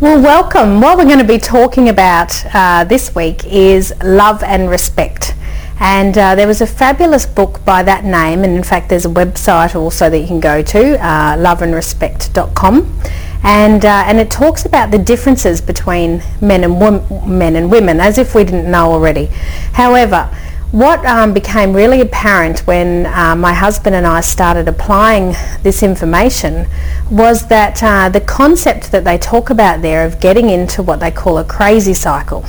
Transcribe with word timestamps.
Well, 0.00 0.22
welcome. 0.22 0.80
What 0.80 0.96
we're 0.96 1.06
going 1.06 1.18
to 1.18 1.24
be 1.24 1.38
talking 1.38 1.88
about 1.88 2.46
uh, 2.54 2.84
this 2.84 3.16
week 3.16 3.44
is 3.44 3.92
love 4.00 4.44
and 4.44 4.70
respect. 4.70 5.34
And 5.80 6.16
uh, 6.16 6.36
there 6.36 6.46
was 6.46 6.60
a 6.60 6.68
fabulous 6.68 7.26
book 7.26 7.64
by 7.64 7.82
that 7.82 8.04
name, 8.04 8.44
and 8.44 8.56
in 8.56 8.62
fact, 8.62 8.90
there's 8.90 9.06
a 9.06 9.08
website 9.08 9.74
also 9.74 10.08
that 10.08 10.20
you 10.20 10.28
can 10.28 10.38
go 10.38 10.62
to, 10.62 11.04
uh, 11.04 11.36
loveandrespect.com, 11.38 13.00
and 13.42 13.84
uh, 13.84 14.04
and 14.06 14.20
it 14.20 14.30
talks 14.30 14.64
about 14.64 14.92
the 14.92 14.98
differences 14.98 15.60
between 15.60 16.22
men 16.40 16.62
and 16.62 16.78
men 17.26 17.56
and 17.56 17.68
women, 17.68 17.98
as 17.98 18.18
if 18.18 18.36
we 18.36 18.44
didn't 18.44 18.70
know 18.70 18.92
already. 18.92 19.26
However, 19.72 20.30
what 20.70 21.04
um, 21.06 21.32
became 21.32 21.72
really 21.72 22.02
apparent 22.02 22.60
when 22.66 23.06
uh, 23.06 23.34
my 23.34 23.54
husband 23.54 23.96
and 23.96 24.06
I 24.06 24.20
started 24.20 24.68
applying 24.68 25.34
this 25.62 25.82
information 25.82 26.66
was 27.10 27.48
that 27.48 27.82
uh, 27.82 28.10
the 28.10 28.20
concept 28.20 28.92
that 28.92 29.04
they 29.04 29.16
talk 29.16 29.48
about 29.48 29.80
there 29.80 30.04
of 30.04 30.20
getting 30.20 30.50
into 30.50 30.82
what 30.82 31.00
they 31.00 31.10
call 31.10 31.38
a 31.38 31.44
crazy 31.44 31.94
cycle. 31.94 32.44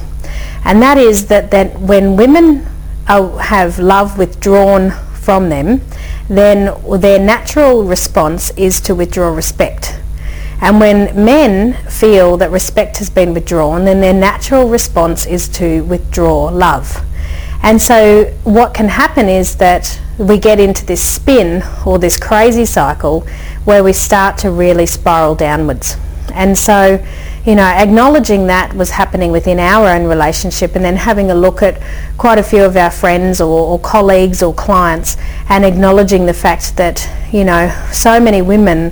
And 0.66 0.82
that 0.82 0.98
is 0.98 1.28
that, 1.28 1.52
that 1.52 1.80
when 1.80 2.18
women 2.18 2.68
are, 3.08 3.40
have 3.40 3.80
love 3.80 4.18
withdrawn 4.18 4.92
from 5.14 5.48
them, 5.48 5.82
then 6.28 6.78
their 7.00 7.20
natural 7.20 7.86
response 7.86 8.52
is 8.58 8.82
to 8.82 8.96
withdraw 8.96 9.34
respect. 9.34 9.98
And 10.62 10.82
when 10.82 11.16
men 11.16 11.74
feel 11.90 12.36
that 12.36 12.52
respect 12.52 12.98
has 12.98 13.10
been 13.10 13.34
withdrawn, 13.34 13.86
then 13.86 14.02
their 14.02 14.14
natural 14.14 14.68
response 14.68 15.26
is 15.26 15.48
to 15.50 15.84
withdraw 15.86 16.50
love. 16.50 17.06
And 17.62 17.82
so 17.82 18.26
what 18.44 18.74
can 18.74 18.88
happen 18.88 19.28
is 19.28 19.56
that 19.58 20.00
we 20.18 20.38
get 20.38 20.60
into 20.60 20.86
this 20.86 21.02
spin 21.02 21.64
or 21.86 22.00
this 22.00 22.18
crazy 22.18 22.66
cycle 22.66 23.22
where 23.66 23.84
we 23.84 23.94
start 23.94 24.38
to 24.40 24.52
really 24.52 24.86
spiral 24.86 25.36
downwards. 25.36 25.98
And 26.34 26.58
so, 26.58 27.04
you 27.46 27.56
know, 27.56 27.64
acknowledging 27.64 28.48
that 28.48 28.74
was 28.74 28.92
happening 28.92 29.32
within 29.32 29.60
our 29.60 29.88
own 29.88 30.06
relationship 30.06 30.76
and 30.76 30.86
then 30.86 30.96
having 30.96 31.32
a 31.32 31.36
look 31.36 31.62
at 31.62 31.82
quite 32.18 32.38
a 32.38 32.44
few 32.44 32.64
of 32.64 32.78
our 32.78 32.92
friends 32.92 33.42
or, 33.42 33.60
or 33.60 33.80
colleagues 33.80 34.44
or 34.44 34.54
clients 34.54 35.18
and 35.50 35.66
acknowledging 35.66 36.26
the 36.26 36.34
fact 36.34 36.78
that, 36.78 37.10
you 37.34 37.44
know, 37.44 37.70
so 37.92 38.20
many 38.20 38.42
women 38.42 38.92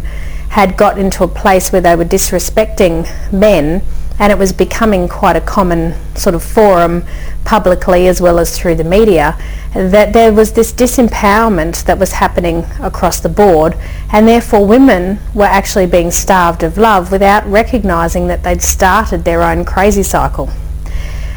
had 0.50 0.76
got 0.78 0.98
into 0.98 1.24
a 1.24 1.28
place 1.28 1.72
where 1.72 1.82
they 1.82 1.96
were 1.96 2.06
disrespecting 2.06 3.08
men 3.32 3.82
and 4.20 4.32
it 4.32 4.38
was 4.38 4.52
becoming 4.52 5.08
quite 5.08 5.36
a 5.36 5.42
common 5.42 5.94
sort 6.16 6.34
of 6.34 6.44
forum 6.44 7.04
publicly 7.46 8.08
as 8.08 8.20
well 8.20 8.40
as 8.40 8.58
through 8.58 8.76
the 8.76 8.84
media 8.84 9.38
that 9.74 10.12
there 10.12 10.34
was 10.34 10.54
this 10.54 10.74
disempowerment 10.74 11.86
that 11.86 11.98
was 12.00 12.14
happening 12.14 12.66
across 12.82 13.20
the 13.20 13.30
board 13.30 13.76
and 14.12 14.28
therefore 14.28 14.66
women 14.66 15.20
were 15.34 15.46
actually 15.46 15.86
being 15.86 16.10
starved 16.12 16.64
of 16.64 16.78
love 16.78 17.12
without 17.12 17.46
recognizing 17.46 18.28
that 18.28 18.44
they'd 18.44 18.62
started 18.62 19.24
their 19.24 19.44
own 19.44 19.64
crazy 19.64 20.04
cycle. 20.04 20.50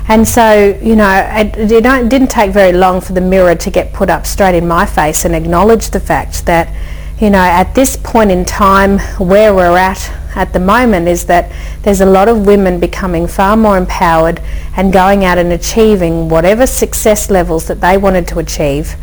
And 0.08 0.26
so, 0.26 0.76
you 0.82 0.96
know, 0.96 1.08
it, 1.32 1.70
it 1.70 2.08
didn't 2.08 2.30
take 2.30 2.50
very 2.50 2.72
long 2.72 3.00
for 3.00 3.12
the 3.12 3.20
mirror 3.20 3.54
to 3.54 3.70
get 3.70 3.92
put 3.92 4.10
up 4.10 4.26
straight 4.26 4.56
in 4.56 4.66
my 4.66 4.84
face 4.84 5.24
and 5.24 5.36
acknowledge 5.36 5.90
the 5.90 6.00
fact 6.00 6.46
that, 6.46 6.74
you 7.20 7.30
know, 7.30 7.38
at 7.38 7.74
this 7.74 7.96
point 7.96 8.32
in 8.32 8.44
time 8.44 8.98
where 9.18 9.54
we're 9.54 9.76
at 9.76 10.12
at 10.34 10.52
the 10.52 10.60
moment 10.60 11.08
is 11.08 11.26
that 11.26 11.50
there's 11.82 12.00
a 12.00 12.06
lot 12.06 12.28
of 12.28 12.46
women 12.46 12.80
becoming 12.80 13.26
far 13.26 13.56
more 13.56 13.76
empowered 13.76 14.40
and 14.76 14.92
going 14.92 15.24
out 15.24 15.38
and 15.38 15.52
achieving 15.52 16.28
whatever 16.28 16.66
success 16.66 17.30
levels 17.30 17.66
that 17.66 17.80
they 17.80 17.96
wanted 17.96 18.26
to 18.28 18.38
achieve. 18.38 18.94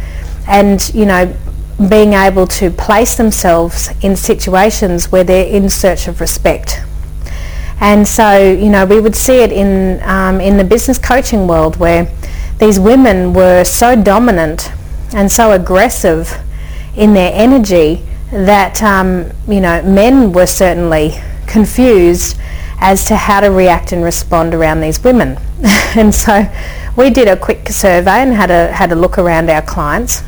And 0.47 0.93
you 0.93 1.05
know 1.05 1.35
being 1.89 2.13
able 2.13 2.47
to 2.47 2.71
place 2.71 3.17
themselves 3.17 3.89
in 4.01 4.15
situations 4.15 5.11
where 5.11 5.23
they're 5.23 5.45
in 5.45 5.69
search 5.69 6.07
of 6.07 6.19
respect. 6.19 6.81
And 7.79 8.07
so 8.07 8.51
you 8.51 8.69
know 8.69 8.85
we 8.85 8.99
would 8.99 9.15
see 9.15 9.43
it 9.43 9.51
in 9.51 10.01
um, 10.03 10.41
in 10.41 10.57
the 10.57 10.63
business 10.63 10.97
coaching 10.97 11.47
world 11.47 11.77
where 11.77 12.11
these 12.57 12.79
women 12.79 13.33
were 13.33 13.63
so 13.63 14.01
dominant 14.01 14.71
and 15.13 15.31
so 15.31 15.51
aggressive 15.51 16.39
in 16.95 17.13
their 17.13 17.31
energy 17.33 18.03
that 18.31 18.81
um, 18.83 19.31
you 19.47 19.61
know 19.61 19.81
men 19.83 20.31
were 20.31 20.47
certainly 20.47 21.15
confused 21.47 22.37
as 22.79 23.05
to 23.05 23.15
how 23.15 23.39
to 23.39 23.47
react 23.47 23.91
and 23.91 24.03
respond 24.03 24.53
around 24.53 24.81
these 24.81 25.03
women. 25.03 25.37
and 25.95 26.13
so 26.13 26.47
we 26.95 27.09
did 27.09 27.27
a 27.27 27.35
quick 27.35 27.69
survey 27.69 28.21
and 28.21 28.33
had 28.33 28.51
a 28.51 28.71
had 28.71 28.91
a 28.91 28.95
look 28.95 29.17
around 29.17 29.49
our 29.49 29.61
clients 29.61 30.23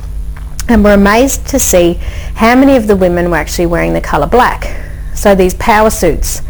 and 0.67 0.83
were 0.83 0.93
amazed 0.93 1.47
to 1.47 1.59
see 1.59 1.95
how 2.35 2.55
many 2.55 2.75
of 2.75 2.88
the 2.88 2.95
women 2.95 3.29
were 3.29 3.38
actually 3.38 3.65
wearing 3.65 3.93
the 3.93 4.01
colour 4.01 4.27
black. 4.27 4.85
So 5.15 5.35
these 5.35 5.53
power 5.55 5.89
suits, 5.89 6.41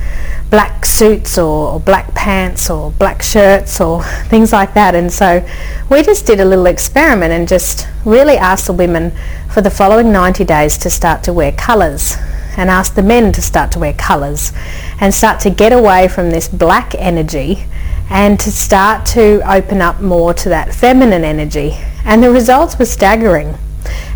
black 0.49 0.83
suits 0.83 1.37
or, 1.37 1.73
or, 1.73 1.79
black 1.79 2.13
pants 2.15 2.69
or 2.69 2.91
black 2.91 3.21
shirts 3.21 3.79
or 3.79 4.03
things 4.25 4.51
like 4.51 4.73
that. 4.73 4.95
And 4.95 5.11
so 5.11 5.47
we 5.89 6.01
just 6.01 6.25
did 6.25 6.39
a 6.39 6.45
little 6.45 6.65
experiment 6.65 7.31
and 7.31 7.47
just 7.47 7.87
really 8.05 8.37
asked 8.37 8.67
the 8.67 8.73
women 8.73 9.11
for 9.53 9.61
the 9.61 9.69
following 9.69 10.11
90 10.11 10.43
days 10.45 10.77
to 10.79 10.89
start 10.89 11.23
to 11.23 11.33
wear 11.33 11.51
colours 11.51 12.15
and 12.57 12.69
asked 12.69 12.95
the 12.95 13.03
men 13.03 13.31
to 13.31 13.41
start 13.41 13.71
to 13.71 13.79
wear 13.79 13.93
colours 13.93 14.51
and 14.99 15.13
start 15.13 15.39
to 15.41 15.49
get 15.49 15.71
away 15.71 16.07
from 16.07 16.31
this 16.31 16.47
black 16.47 16.95
energy 16.95 17.65
and 18.09 18.39
to 18.39 18.51
start 18.51 19.05
to 19.05 19.39
open 19.49 19.81
up 19.81 20.01
more 20.01 20.33
to 20.33 20.49
that 20.49 20.73
feminine 20.73 21.23
energy. 21.23 21.73
And 22.03 22.23
the 22.23 22.31
results 22.31 22.77
were 22.79 22.85
staggering. 22.85 23.55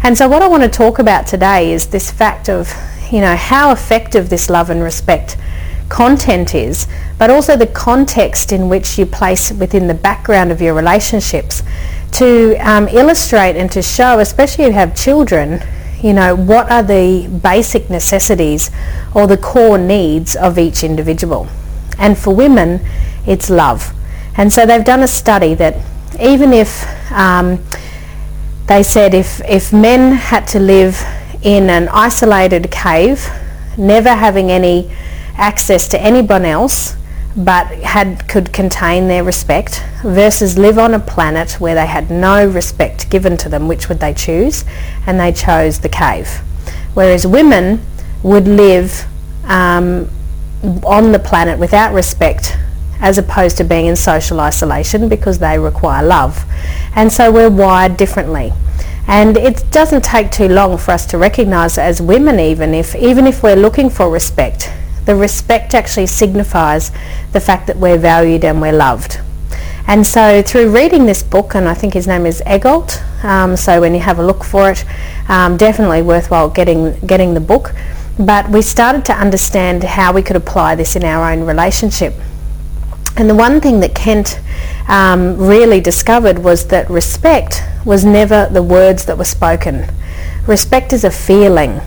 And 0.01 0.17
so 0.17 0.27
what 0.27 0.41
I 0.41 0.47
want 0.47 0.63
to 0.63 0.69
talk 0.69 0.99
about 0.99 1.27
today 1.27 1.71
is 1.71 1.87
this 1.87 2.11
fact 2.11 2.49
of, 2.49 2.73
you 3.11 3.21
know, 3.21 3.35
how 3.35 3.71
effective 3.71 4.29
this 4.29 4.49
love 4.49 4.69
and 4.71 4.81
respect 4.81 5.37
content 5.93 6.55
is, 6.55 6.87
but 7.19 7.29
also 7.29 7.55
the 7.55 7.67
context 7.67 8.51
in 8.51 8.67
which 8.67 8.97
you 8.97 9.05
place 9.05 9.51
within 9.51 9.87
the 9.87 9.93
background 9.93 10.51
of 10.51 10.59
your 10.59 10.73
relationships 10.73 11.61
to 12.11 12.55
um, 12.57 12.87
illustrate 12.87 13.55
and 13.55 13.71
to 13.71 13.81
show, 13.81 14.17
especially 14.17 14.63
if 14.63 14.69
you 14.69 14.73
have 14.73 14.95
children, 14.95 15.61
you 16.01 16.11
know, 16.11 16.35
what 16.35 16.71
are 16.71 16.81
the 16.81 17.27
basic 17.43 17.91
necessities 17.91 18.71
or 19.13 19.27
the 19.27 19.37
core 19.37 19.77
needs 19.77 20.35
of 20.35 20.57
each 20.57 20.83
individual. 20.83 21.47
And 21.99 22.17
for 22.17 22.35
women, 22.35 22.81
it's 23.27 23.51
love. 23.51 23.93
And 24.35 24.51
so 24.51 24.65
they've 24.65 24.83
done 24.83 25.03
a 25.03 25.07
study 25.07 25.53
that 25.55 25.77
even 26.19 26.53
if 26.53 26.83
um, 27.11 27.63
they 28.65 28.81
said 28.81 29.13
if, 29.13 29.41
if 29.47 29.71
men 29.71 30.13
had 30.13 30.47
to 30.47 30.59
live 30.59 30.99
in 31.43 31.69
an 31.69 31.87
isolated 31.89 32.71
cave, 32.71 33.29
never 33.77 34.09
having 34.09 34.49
any 34.49 34.91
access 35.35 35.87
to 35.89 36.01
anyone 36.01 36.45
else 36.45 36.95
but 37.35 37.65
had 37.79 38.27
could 38.27 38.53
contain 38.53 39.07
their 39.07 39.23
respect 39.23 39.83
versus 40.03 40.57
live 40.57 40.77
on 40.77 40.93
a 40.93 40.99
planet 40.99 41.53
where 41.59 41.73
they 41.73 41.87
had 41.87 42.11
no 42.11 42.47
respect 42.47 43.09
given 43.09 43.35
to 43.37 43.49
them 43.49 43.67
which 43.67 43.89
would 43.89 43.99
they 43.99 44.13
choose? 44.13 44.63
And 45.07 45.19
they 45.19 45.31
chose 45.31 45.79
the 45.79 45.89
cave. 45.89 46.27
Whereas 46.93 47.25
women 47.25 47.81
would 48.21 48.47
live 48.47 49.05
um, 49.45 50.09
on 50.85 51.11
the 51.11 51.19
planet 51.19 51.57
without 51.57 51.93
respect 51.93 52.55
as 52.99 53.17
opposed 53.17 53.57
to 53.57 53.63
being 53.63 53.87
in 53.87 53.95
social 53.95 54.39
isolation 54.39 55.09
because 55.09 55.39
they 55.39 55.57
require 55.57 56.05
love. 56.05 56.45
And 56.95 57.11
so 57.11 57.31
we're 57.31 57.49
wired 57.49 57.97
differently. 57.97 58.53
And 59.07 59.35
it 59.35 59.65
doesn't 59.71 60.05
take 60.05 60.31
too 60.31 60.47
long 60.47 60.77
for 60.77 60.91
us 60.91 61.05
to 61.07 61.17
recognize 61.17 61.77
as 61.77 62.01
women 62.01 62.39
even 62.39 62.73
if 62.73 62.95
even 62.95 63.27
if 63.27 63.43
we're 63.43 63.57
looking 63.57 63.89
for 63.89 64.09
respect 64.09 64.71
the 65.05 65.15
respect 65.15 65.73
actually 65.73 66.07
signifies 66.07 66.91
the 67.31 67.39
fact 67.39 67.67
that 67.67 67.77
we're 67.77 67.97
valued 67.97 68.43
and 68.43 68.61
we're 68.61 68.73
loved. 68.73 69.19
And 69.85 70.07
so 70.07 70.41
through 70.41 70.73
reading 70.73 71.05
this 71.05 71.23
book, 71.23 71.55
and 71.55 71.67
I 71.67 71.73
think 71.73 71.93
his 71.93 72.07
name 72.07 72.25
is 72.25 72.41
Eggolt, 72.45 73.01
um, 73.23 73.57
so 73.57 73.81
when 73.81 73.93
you 73.93 73.99
have 73.99 74.17
a 74.17 74.25
look 74.25 74.43
for 74.43 74.71
it, 74.71 74.85
um, 75.27 75.57
definitely 75.57 76.01
worthwhile 76.01 76.49
getting, 76.49 76.97
getting 77.01 77.33
the 77.33 77.41
book. 77.41 77.73
But 78.17 78.49
we 78.49 78.61
started 78.61 79.03
to 79.05 79.13
understand 79.13 79.83
how 79.83 80.13
we 80.13 80.21
could 80.21 80.35
apply 80.35 80.75
this 80.75 80.95
in 80.95 81.03
our 81.03 81.31
own 81.31 81.45
relationship. 81.45 82.13
And 83.17 83.29
the 83.29 83.35
one 83.35 83.59
thing 83.59 83.79
that 83.81 83.93
Kent 83.93 84.39
um, 84.87 85.37
really 85.37 85.81
discovered 85.81 86.39
was 86.39 86.67
that 86.67 86.89
respect 86.89 87.61
was 87.85 88.05
never 88.05 88.47
the 88.51 88.63
words 88.63 89.05
that 89.05 89.17
were 89.17 89.25
spoken. 89.25 89.87
Respect 90.47 90.93
is 90.93 91.03
a 91.03 91.11
feeling. 91.11 91.81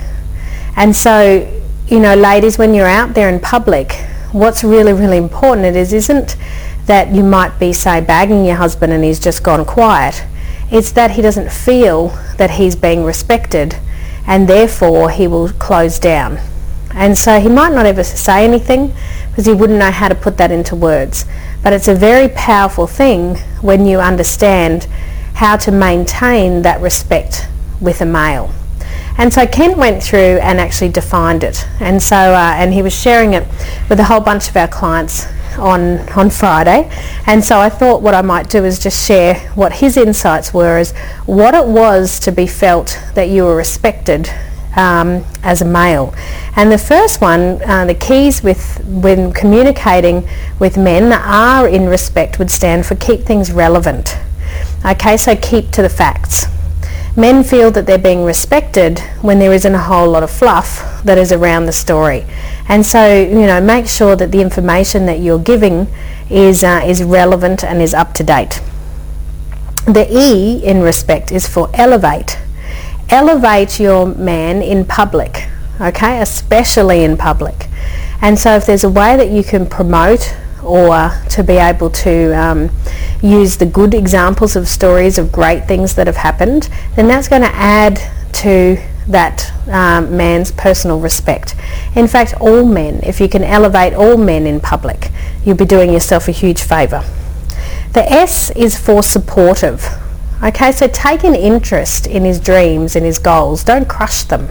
And 0.76 0.94
so 0.94 1.50
you 1.88 2.00
know, 2.00 2.14
ladies, 2.16 2.58
when 2.58 2.74
you're 2.74 2.86
out 2.86 3.14
there 3.14 3.28
in 3.28 3.38
public, 3.38 3.92
what's 4.32 4.64
really, 4.64 4.92
really 4.92 5.16
important 5.16 5.66
it 5.66 5.76
is 5.76 5.92
isn't 5.92 6.36
that 6.86 7.14
you 7.14 7.22
might 7.22 7.58
be, 7.60 7.72
say, 7.72 8.00
bagging 8.00 8.44
your 8.44 8.56
husband 8.56 8.92
and 8.92 9.04
he's 9.04 9.20
just 9.20 9.44
gone 9.44 9.64
quiet. 9.64 10.24
It's 10.70 10.90
that 10.92 11.12
he 11.12 11.22
doesn't 11.22 11.52
feel 11.52 12.08
that 12.38 12.52
he's 12.52 12.74
being 12.74 13.04
respected 13.04 13.76
and 14.26 14.48
therefore 14.48 15.10
he 15.10 15.28
will 15.28 15.50
close 15.50 16.00
down. 16.00 16.38
And 16.90 17.16
so 17.16 17.38
he 17.38 17.48
might 17.48 17.72
not 17.72 17.86
ever 17.86 18.02
say 18.02 18.44
anything 18.44 18.92
because 19.28 19.46
he 19.46 19.52
wouldn't 19.52 19.78
know 19.78 19.92
how 19.92 20.08
to 20.08 20.14
put 20.14 20.38
that 20.38 20.50
into 20.50 20.74
words. 20.74 21.24
But 21.62 21.72
it's 21.72 21.88
a 21.88 21.94
very 21.94 22.28
powerful 22.28 22.88
thing 22.88 23.36
when 23.60 23.86
you 23.86 24.00
understand 24.00 24.84
how 25.34 25.56
to 25.58 25.70
maintain 25.70 26.62
that 26.62 26.80
respect 26.80 27.46
with 27.80 28.00
a 28.00 28.06
male. 28.06 28.50
And 29.18 29.32
so 29.32 29.46
Kent 29.46 29.78
went 29.78 30.02
through 30.02 30.38
and 30.38 30.60
actually 30.60 30.90
defined 30.90 31.42
it. 31.42 31.66
And 31.80 32.02
so, 32.02 32.16
uh, 32.16 32.54
and 32.56 32.74
he 32.74 32.82
was 32.82 32.94
sharing 32.94 33.32
it 33.32 33.46
with 33.88 33.98
a 33.98 34.04
whole 34.04 34.20
bunch 34.20 34.48
of 34.48 34.56
our 34.56 34.68
clients 34.68 35.26
on, 35.58 36.00
on 36.10 36.28
Friday. 36.30 36.90
And 37.26 37.42
so 37.42 37.58
I 37.58 37.68
thought 37.68 38.02
what 38.02 38.14
I 38.14 38.22
might 38.22 38.50
do 38.50 38.64
is 38.64 38.78
just 38.78 39.06
share 39.06 39.36
what 39.54 39.74
his 39.74 39.96
insights 39.96 40.52
were 40.52 40.78
as 40.78 40.92
what 41.24 41.54
it 41.54 41.66
was 41.66 42.20
to 42.20 42.32
be 42.32 42.46
felt 42.46 43.00
that 43.14 43.30
you 43.30 43.44
were 43.44 43.56
respected 43.56 44.30
um, 44.76 45.24
as 45.42 45.62
a 45.62 45.64
male. 45.64 46.14
And 46.54 46.70
the 46.70 46.78
first 46.78 47.20
one, 47.20 47.62
uh, 47.62 47.86
the 47.86 47.94
keys 47.94 48.42
with 48.42 48.84
when 48.84 49.32
communicating 49.32 50.28
with 50.58 50.76
men 50.76 51.12
are 51.12 51.66
in 51.66 51.86
respect 51.86 52.38
would 52.38 52.50
stand 52.50 52.86
for 52.86 52.94
keep 52.96 53.22
things 53.22 53.50
relevant. 53.50 54.18
Okay, 54.84 55.16
so 55.16 55.34
keep 55.34 55.70
to 55.72 55.82
the 55.82 55.88
facts. 55.88 56.46
Men 57.16 57.42
feel 57.42 57.70
that 57.70 57.86
they're 57.86 57.96
being 57.96 58.24
respected 58.24 58.98
when 59.22 59.38
there 59.38 59.52
isn't 59.52 59.74
a 59.74 59.82
whole 59.82 60.10
lot 60.10 60.22
of 60.22 60.30
fluff 60.30 61.02
that 61.02 61.16
is 61.16 61.32
around 61.32 61.64
the 61.64 61.72
story. 61.72 62.26
And 62.68 62.84
so, 62.84 63.22
you 63.22 63.46
know, 63.46 63.58
make 63.58 63.88
sure 63.88 64.16
that 64.16 64.32
the 64.32 64.42
information 64.42 65.06
that 65.06 65.20
you're 65.20 65.38
giving 65.38 65.88
is, 66.28 66.62
uh, 66.62 66.82
is 66.84 67.02
relevant 67.02 67.64
and 67.64 67.80
is 67.80 67.94
up 67.94 68.12
to 68.14 68.22
date. 68.22 68.60
The 69.86 70.06
E 70.10 70.62
in 70.62 70.82
respect 70.82 71.32
is 71.32 71.48
for 71.48 71.70
elevate. 71.72 72.38
Elevate 73.08 73.80
your 73.80 74.06
man 74.06 74.60
in 74.60 74.84
public, 74.84 75.48
okay, 75.80 76.20
especially 76.20 77.02
in 77.02 77.16
public. 77.16 77.68
And 78.20 78.38
so 78.38 78.56
if 78.56 78.66
there's 78.66 78.84
a 78.84 78.90
way 78.90 79.16
that 79.16 79.30
you 79.30 79.42
can 79.42 79.66
promote 79.66 80.36
or 80.66 81.12
to 81.30 81.44
be 81.44 81.54
able 81.54 81.90
to 81.90 82.32
um, 82.32 82.70
use 83.22 83.56
the 83.56 83.66
good 83.66 83.94
examples 83.94 84.56
of 84.56 84.68
stories 84.68 85.18
of 85.18 85.32
great 85.32 85.66
things 85.66 85.94
that 85.94 86.06
have 86.06 86.16
happened, 86.16 86.68
then 86.96 87.08
that's 87.08 87.28
going 87.28 87.42
to 87.42 87.54
add 87.54 88.00
to 88.34 88.76
that 89.08 89.52
um, 89.68 90.16
man's 90.16 90.50
personal 90.52 90.98
respect. 90.98 91.54
In 91.94 92.08
fact, 92.08 92.34
all 92.40 92.64
men, 92.64 93.00
if 93.02 93.20
you 93.20 93.28
can 93.28 93.44
elevate 93.44 93.94
all 93.94 94.16
men 94.16 94.46
in 94.46 94.60
public, 94.60 95.10
you'll 95.44 95.56
be 95.56 95.64
doing 95.64 95.92
yourself 95.92 96.28
a 96.28 96.32
huge 96.32 96.62
favour. 96.62 97.04
The 97.92 98.10
S 98.10 98.50
is 98.50 98.78
for 98.78 99.02
supportive. 99.02 99.86
Okay, 100.42 100.70
so 100.70 100.86
take 100.88 101.24
an 101.24 101.34
interest 101.34 102.06
in 102.06 102.24
his 102.24 102.38
dreams 102.38 102.94
and 102.94 103.06
his 103.06 103.18
goals. 103.18 103.64
Don't 103.64 103.88
crush 103.88 104.22
them. 104.24 104.48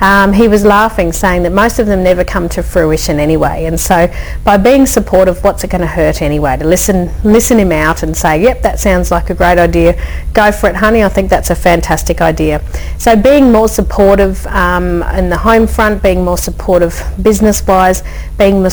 Um, 0.00 0.32
he 0.32 0.48
was 0.48 0.64
laughing, 0.64 1.12
saying 1.12 1.42
that 1.42 1.52
most 1.52 1.78
of 1.78 1.86
them 1.86 2.02
never 2.02 2.24
come 2.24 2.48
to 2.50 2.62
fruition 2.62 3.18
anyway. 3.18 3.64
And 3.64 3.78
so, 3.78 4.12
by 4.44 4.56
being 4.56 4.86
supportive, 4.86 5.42
what's 5.42 5.64
it 5.64 5.70
going 5.70 5.80
to 5.80 5.86
hurt 5.88 6.22
anyway? 6.22 6.56
To 6.56 6.64
listen, 6.64 7.10
listen 7.24 7.58
him 7.58 7.72
out 7.72 8.02
and 8.02 8.16
say, 8.16 8.42
"Yep, 8.42 8.62
that 8.62 8.78
sounds 8.78 9.10
like 9.10 9.30
a 9.30 9.34
great 9.34 9.58
idea. 9.58 10.00
Go 10.34 10.52
for 10.52 10.68
it, 10.68 10.76
honey. 10.76 11.02
I 11.02 11.08
think 11.08 11.30
that's 11.30 11.50
a 11.50 11.56
fantastic 11.56 12.20
idea." 12.20 12.62
So, 12.98 13.16
being 13.16 13.50
more 13.50 13.68
supportive 13.68 14.46
um, 14.46 15.02
in 15.02 15.30
the 15.30 15.38
home 15.38 15.66
front, 15.66 16.02
being 16.02 16.24
more 16.24 16.38
supportive 16.38 17.02
business-wise, 17.20 18.02
being 18.36 18.66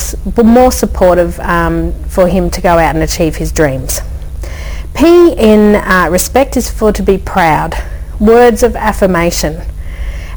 more 0.44 0.71
supportive 0.71 1.39
um, 1.39 1.94
for 2.06 2.27
him 2.27 2.50
to 2.51 2.62
go 2.62 2.77
out 2.77 2.95
and 2.95 3.03
achieve 3.03 3.38
his 3.38 3.51
dreams. 3.51 4.01
P 4.95 5.33
in 5.33 5.75
uh, 5.75 6.07
respect 6.09 6.56
is 6.56 6.69
for 6.69 6.94
to 6.94 7.03
be 7.03 7.18
proud, 7.18 7.75
words 8.19 8.63
of 8.63 8.75
affirmation. 8.77 9.62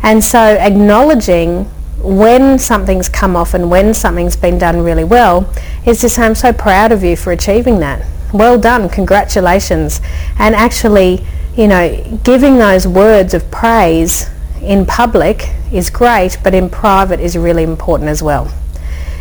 And 0.02 0.22
so 0.22 0.40
acknowledging 0.40 1.64
when 2.00 2.58
something's 2.58 3.08
come 3.08 3.34
off 3.36 3.54
and 3.54 3.70
when 3.70 3.92
something's 3.92 4.36
been 4.36 4.58
done 4.58 4.80
really 4.80 5.04
well 5.04 5.52
is 5.84 6.00
to 6.00 6.08
say, 6.08 6.22
I'm 6.22 6.34
so 6.34 6.52
proud 6.52 6.92
of 6.92 7.02
you 7.02 7.16
for 7.16 7.32
achieving 7.32 7.80
that. 7.80 8.06
Well 8.32 8.58
done, 8.58 8.88
congratulations. 8.88 10.00
And 10.38 10.54
actually, 10.54 11.26
you 11.56 11.66
know, 11.66 12.20
giving 12.22 12.58
those 12.58 12.86
words 12.86 13.34
of 13.34 13.50
praise 13.50 14.30
in 14.62 14.86
public 14.86 15.48
is 15.72 15.90
great, 15.90 16.38
but 16.44 16.54
in 16.54 16.70
private 16.70 17.20
is 17.20 17.36
really 17.36 17.62
important 17.62 18.08
as 18.08 18.22
well. 18.22 18.52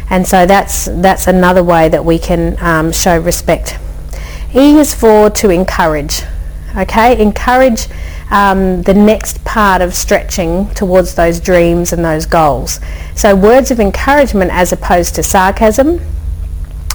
And 0.10 0.28
so 0.28 0.46
that's, 0.46 0.86
that's 0.86 1.28
another 1.28 1.64
way 1.64 1.90
that 1.90 2.06
we 2.06 2.20
can 2.20 2.58
um, 2.62 2.92
show 2.92 3.20
respect. 3.20 3.78
E 4.56 4.78
is 4.78 4.94
for 4.94 5.30
to 5.32 5.50
encourage. 5.50 6.22
Okay, 6.76 7.20
encourage 7.22 7.88
um, 8.30 8.82
the 8.84 8.94
next 8.94 9.44
part 9.46 9.82
of 9.82 9.94
stretching 9.94 10.70
towards 10.74 11.16
those 11.16 11.40
dreams 11.40 11.94
and 11.94 12.04
those 12.04 12.26
goals. 12.26 12.80
So 13.16 13.36
words 13.36 13.72
of 13.72 13.80
encouragement 13.80 14.52
as 14.52 14.72
opposed 14.72 15.16
to 15.16 15.24
sarcasm, 15.24 16.02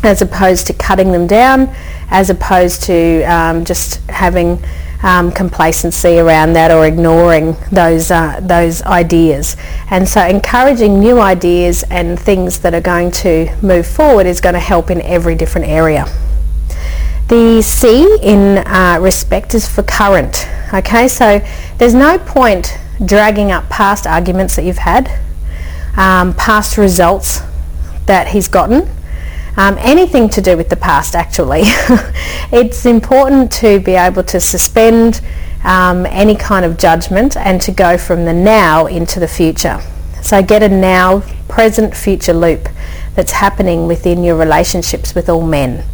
as 0.03 0.21
opposed 0.21 0.67
to 0.67 0.73
cutting 0.73 1.13
them 1.13 1.27
down, 1.27 1.75
as 2.11 2.29
opposed 2.29 2.83
to 2.85 3.23
um, 3.23 3.65
just 3.65 3.97
having 4.11 4.63
um, 5.03 5.33
complacency 5.33 6.19
around 6.19 6.53
that 6.53 6.71
or 6.71 6.87
ignoring 6.87 7.57
those 7.73 8.11
uh, 8.11 8.39
those 8.41 8.83
ideas. 8.83 9.57
And 9.91 10.09
so 10.09 10.25
encouraging 10.25 11.01
new 11.01 11.21
ideas 11.21 11.83
and 11.85 12.19
things 12.19 12.61
that 12.61 12.75
are 12.75 12.81
going 12.81 13.11
to 13.23 13.55
move 13.63 13.87
forward 13.87 14.27
is 14.27 14.41
going 14.41 14.55
to 14.55 14.61
help 14.61 14.91
in 14.91 15.01
every 15.03 15.35
different 15.35 15.67
area. 15.67 16.07
The 17.29 17.63
C 17.63 18.19
in 18.23 18.59
uh, 18.59 18.99
respect 19.01 19.55
is 19.55 19.67
for 19.67 19.83
current. 19.83 20.47
Okay, 20.75 21.09
so 21.09 21.41
there's 21.79 21.95
no 21.95 22.19
point 22.19 22.79
dragging 23.05 23.51
up 23.51 23.69
past 23.69 24.07
arguments 24.07 24.57
that 24.57 24.65
you've 24.65 24.79
had, 24.79 25.11
um, 25.97 26.35
past 26.35 26.77
results 26.77 27.41
that 28.07 28.29
he's 28.29 28.49
gotten, 28.49 28.89
um, 29.57 29.77
anything 29.81 30.29
to 30.31 30.41
do 30.41 30.57
with 30.57 30.69
the 30.69 30.77
past 30.77 31.15
actually. 31.15 31.63
it's 32.53 32.87
important 32.87 33.51
to 33.53 33.81
be 33.81 33.93
able 33.93 34.23
to 34.25 34.41
suspend 34.41 35.21
um, 35.65 36.07
any 36.07 36.35
kind 36.35 36.65
of 36.65 36.79
judgment 36.79 37.37
and 37.37 37.61
to 37.63 37.73
go 37.73 37.97
from 37.97 38.25
the 38.25 38.33
now 38.33 38.87
into 38.87 39.21
the 39.21 39.29
future. 39.29 39.81
So 40.23 40.43
get 40.43 40.63
a 40.63 40.69
now, 40.69 41.21
present, 41.49 41.97
future 41.97 42.33
loop 42.33 42.69
that's 43.15 43.33
happening 43.33 43.87
within 43.87 44.25
your 44.25 44.37
relationships 44.37 45.15
with 45.15 45.29
all 45.29 45.47
men 45.47 45.85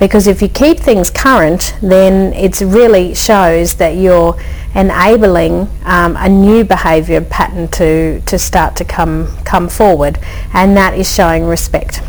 because 0.00 0.26
if 0.26 0.42
you 0.42 0.48
keep 0.48 0.80
things 0.80 1.10
current 1.10 1.76
then 1.80 2.32
it 2.32 2.60
really 2.60 3.14
shows 3.14 3.74
that 3.74 3.96
you're 3.96 4.36
enabling 4.74 5.68
um, 5.84 6.16
a 6.16 6.28
new 6.28 6.64
behaviour 6.64 7.20
pattern 7.20 7.68
to, 7.68 8.20
to 8.22 8.38
start 8.38 8.74
to 8.76 8.84
come, 8.84 9.36
come 9.44 9.68
forward 9.68 10.18
and 10.52 10.76
that 10.76 10.98
is 10.98 11.12
showing 11.12 11.44
respect. 11.44 12.02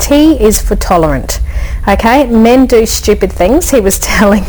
T 0.00 0.42
is 0.42 0.60
for 0.60 0.76
tolerant. 0.76 1.40
Okay, 1.86 2.26
men 2.26 2.66
do 2.66 2.86
stupid 2.86 3.32
things. 3.32 3.70
He 3.70 3.80
was 3.80 3.98
telling, 4.00 4.44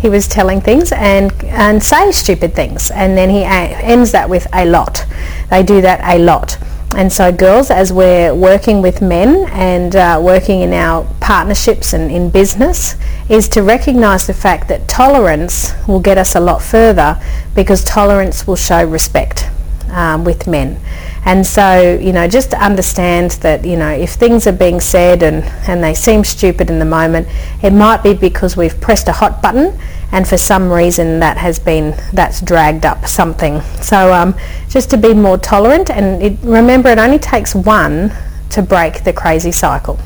he 0.00 0.08
was 0.08 0.26
telling 0.26 0.60
things 0.60 0.92
and 0.92 1.32
and 1.44 1.82
say 1.82 2.10
stupid 2.10 2.54
things, 2.54 2.90
and 2.90 3.16
then 3.16 3.30
he 3.30 3.44
ends 3.44 4.12
that 4.12 4.28
with 4.28 4.46
a 4.52 4.64
lot. 4.64 5.04
They 5.50 5.62
do 5.62 5.80
that 5.82 6.00
a 6.02 6.18
lot. 6.18 6.58
And 6.96 7.12
so 7.12 7.32
girls, 7.32 7.70
as 7.70 7.92
we're 7.92 8.34
working 8.34 8.80
with 8.80 9.02
men 9.02 9.48
and 9.50 9.96
uh, 9.96 10.20
working 10.22 10.60
in 10.60 10.72
our 10.72 11.04
partnerships 11.24 11.94
and 11.94 12.10
in 12.10 12.28
business, 12.28 12.96
is 13.30 13.48
to 13.48 13.62
recognise 13.62 14.26
the 14.26 14.34
fact 14.34 14.68
that 14.68 14.86
tolerance 14.88 15.72
will 15.88 15.98
get 15.98 16.18
us 16.18 16.34
a 16.34 16.40
lot 16.40 16.60
further 16.60 17.18
because 17.54 17.82
tolerance 17.82 18.46
will 18.46 18.56
show 18.56 18.84
respect 18.86 19.48
um, 19.88 20.22
with 20.22 20.46
men. 20.46 20.78
And 21.24 21.46
so, 21.46 21.98
you 21.98 22.12
know, 22.12 22.28
just 22.28 22.50
to 22.50 22.62
understand 22.62 23.30
that, 23.40 23.64
you 23.64 23.78
know, 23.78 23.88
if 23.88 24.10
things 24.10 24.46
are 24.46 24.52
being 24.52 24.80
said 24.80 25.22
and, 25.22 25.42
and 25.66 25.82
they 25.82 25.94
seem 25.94 26.24
stupid 26.24 26.68
in 26.68 26.78
the 26.78 26.84
moment, 26.84 27.26
it 27.62 27.72
might 27.72 28.02
be 28.02 28.12
because 28.12 28.54
we've 28.54 28.78
pressed 28.78 29.08
a 29.08 29.12
hot 29.12 29.40
button 29.40 29.80
and 30.12 30.28
for 30.28 30.36
some 30.36 30.70
reason 30.70 31.20
that 31.20 31.38
has 31.38 31.58
been, 31.58 31.96
that's 32.12 32.42
dragged 32.42 32.84
up 32.84 33.06
something. 33.06 33.62
So 33.80 34.12
um, 34.12 34.34
just 34.68 34.90
to 34.90 34.98
be 34.98 35.14
more 35.14 35.38
tolerant 35.38 35.88
and 35.88 36.22
it, 36.22 36.38
remember 36.42 36.90
it 36.90 36.98
only 36.98 37.18
takes 37.18 37.54
one 37.54 38.12
to 38.50 38.60
break 38.60 39.04
the 39.04 39.14
crazy 39.14 39.52
cycle. 39.52 39.98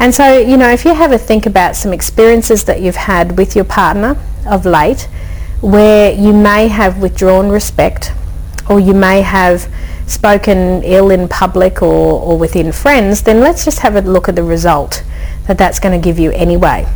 And 0.00 0.14
so, 0.14 0.38
you 0.38 0.56
know, 0.56 0.70
if 0.70 0.84
you 0.84 0.94
have 0.94 1.12
a 1.12 1.18
think 1.18 1.44
about 1.46 1.74
some 1.74 1.92
experiences 1.92 2.64
that 2.64 2.80
you've 2.80 2.96
had 2.96 3.36
with 3.36 3.56
your 3.56 3.64
partner 3.64 4.16
of 4.46 4.64
late 4.64 5.08
where 5.60 6.12
you 6.12 6.32
may 6.32 6.68
have 6.68 6.98
withdrawn 6.98 7.48
respect 7.48 8.12
or 8.70 8.78
you 8.78 8.94
may 8.94 9.22
have 9.22 9.68
spoken 10.06 10.82
ill 10.84 11.10
in 11.10 11.28
public 11.28 11.82
or, 11.82 12.20
or 12.20 12.38
within 12.38 12.70
friends, 12.70 13.22
then 13.22 13.40
let's 13.40 13.64
just 13.64 13.80
have 13.80 13.96
a 13.96 14.00
look 14.00 14.28
at 14.28 14.36
the 14.36 14.42
result 14.42 15.02
that 15.46 15.58
that's 15.58 15.80
going 15.80 16.00
to 16.00 16.04
give 16.04 16.18
you 16.18 16.30
anyway. 16.30 16.86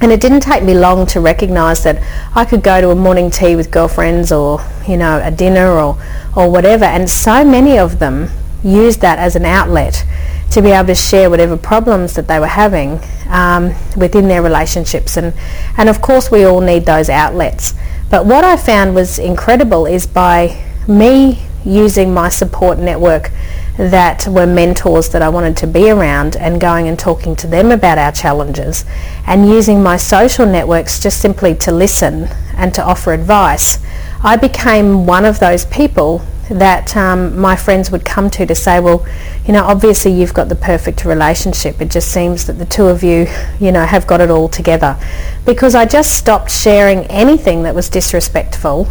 And 0.00 0.12
it 0.12 0.20
didn't 0.20 0.40
take 0.40 0.62
me 0.62 0.74
long 0.74 1.06
to 1.06 1.20
recognise 1.20 1.82
that 1.84 2.02
I 2.34 2.44
could 2.44 2.62
go 2.62 2.80
to 2.80 2.90
a 2.90 2.94
morning 2.94 3.30
tea 3.30 3.56
with 3.56 3.70
girlfriends 3.70 4.30
or, 4.30 4.60
you 4.86 4.96
know, 4.96 5.20
a 5.22 5.30
dinner 5.30 5.70
or, 5.70 5.98
or 6.36 6.50
whatever. 6.50 6.84
And 6.84 7.08
so 7.08 7.44
many 7.44 7.78
of 7.78 7.98
them 7.98 8.28
used 8.62 9.00
that 9.00 9.18
as 9.18 9.36
an 9.36 9.46
outlet 9.46 10.04
to 10.50 10.62
be 10.62 10.70
able 10.70 10.86
to 10.86 10.94
share 10.94 11.28
whatever 11.28 11.56
problems 11.56 12.14
that 12.14 12.28
they 12.28 12.38
were 12.38 12.46
having 12.46 13.00
um, 13.28 13.74
within 13.96 14.28
their 14.28 14.42
relationships. 14.42 15.16
And, 15.16 15.34
and 15.76 15.88
of 15.88 16.00
course 16.00 16.30
we 16.30 16.44
all 16.44 16.60
need 16.60 16.86
those 16.86 17.08
outlets. 17.08 17.74
But 18.10 18.26
what 18.26 18.44
I 18.44 18.56
found 18.56 18.94
was 18.94 19.18
incredible 19.18 19.86
is 19.86 20.06
by 20.06 20.64
me 20.86 21.46
using 21.64 22.14
my 22.14 22.28
support 22.28 22.78
network 22.78 23.32
that 23.76 24.26
were 24.28 24.46
mentors 24.46 25.10
that 25.10 25.20
I 25.20 25.28
wanted 25.28 25.56
to 25.58 25.66
be 25.66 25.90
around 25.90 26.36
and 26.36 26.60
going 26.60 26.88
and 26.88 26.98
talking 26.98 27.36
to 27.36 27.46
them 27.46 27.70
about 27.70 27.98
our 27.98 28.12
challenges 28.12 28.84
and 29.26 29.48
using 29.48 29.82
my 29.82 29.96
social 29.96 30.46
networks 30.46 31.00
just 31.00 31.20
simply 31.20 31.54
to 31.56 31.72
listen 31.72 32.28
and 32.56 32.72
to 32.74 32.82
offer 32.82 33.12
advice, 33.12 33.78
I 34.22 34.36
became 34.36 35.06
one 35.06 35.24
of 35.24 35.40
those 35.40 35.66
people 35.66 36.22
that 36.50 36.96
um, 36.96 37.38
my 37.38 37.56
friends 37.56 37.90
would 37.90 38.04
come 38.04 38.30
to 38.30 38.46
to 38.46 38.54
say, 38.54 38.80
well, 38.80 39.04
you 39.46 39.52
know, 39.52 39.64
obviously 39.64 40.12
you've 40.12 40.34
got 40.34 40.48
the 40.48 40.54
perfect 40.54 41.04
relationship. 41.04 41.80
It 41.80 41.90
just 41.90 42.12
seems 42.12 42.46
that 42.46 42.54
the 42.54 42.66
two 42.66 42.86
of 42.86 43.02
you, 43.02 43.26
you 43.60 43.72
know, 43.72 43.84
have 43.84 44.06
got 44.06 44.20
it 44.20 44.30
all 44.30 44.48
together. 44.48 44.98
Because 45.44 45.74
I 45.74 45.86
just 45.86 46.12
stopped 46.12 46.50
sharing 46.50 47.04
anything 47.06 47.62
that 47.64 47.74
was 47.74 47.88
disrespectful 47.88 48.88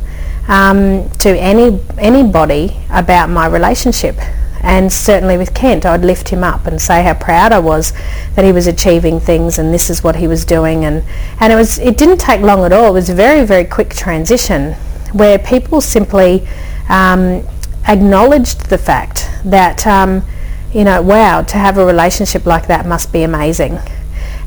um, 0.47 1.09
to 1.19 1.29
any 1.29 1.79
anybody 1.97 2.77
about 2.89 3.29
my 3.29 3.47
relationship. 3.47 4.15
And 4.61 4.91
certainly 4.91 5.37
with 5.37 5.53
Kent, 5.53 5.85
I'd 5.85 6.01
lift 6.01 6.29
him 6.29 6.43
up 6.43 6.65
and 6.65 6.81
say 6.81 7.03
how 7.03 7.13
proud 7.13 7.51
I 7.51 7.59
was 7.59 7.93
that 8.33 8.43
he 8.43 8.51
was 8.51 8.65
achieving 8.65 9.19
things 9.19 9.59
and 9.59 9.71
this 9.71 9.91
is 9.91 10.03
what 10.03 10.15
he 10.15 10.27
was 10.27 10.43
doing. 10.43 10.85
And, 10.85 11.03
and 11.39 11.53
it, 11.53 11.55
was, 11.55 11.77
it 11.77 11.97
didn't 11.97 12.17
take 12.17 12.41
long 12.41 12.65
at 12.65 12.73
all. 12.73 12.87
It 12.87 12.93
was 12.93 13.09
a 13.09 13.13
very, 13.13 13.45
very 13.45 13.65
quick 13.65 13.91
transition 13.91 14.73
where 15.13 15.37
people 15.37 15.81
simply 15.81 16.47
um, 16.89 17.45
acknowledged 17.87 18.69
the 18.69 18.77
fact 18.77 19.29
that, 19.43 19.85
um, 19.85 20.25
you 20.73 20.83
know, 20.83 21.01
wow, 21.01 21.41
to 21.41 21.57
have 21.57 21.77
a 21.77 21.85
relationship 21.85 22.45
like 22.45 22.67
that 22.67 22.85
must 22.85 23.11
be 23.13 23.23
amazing. 23.23 23.79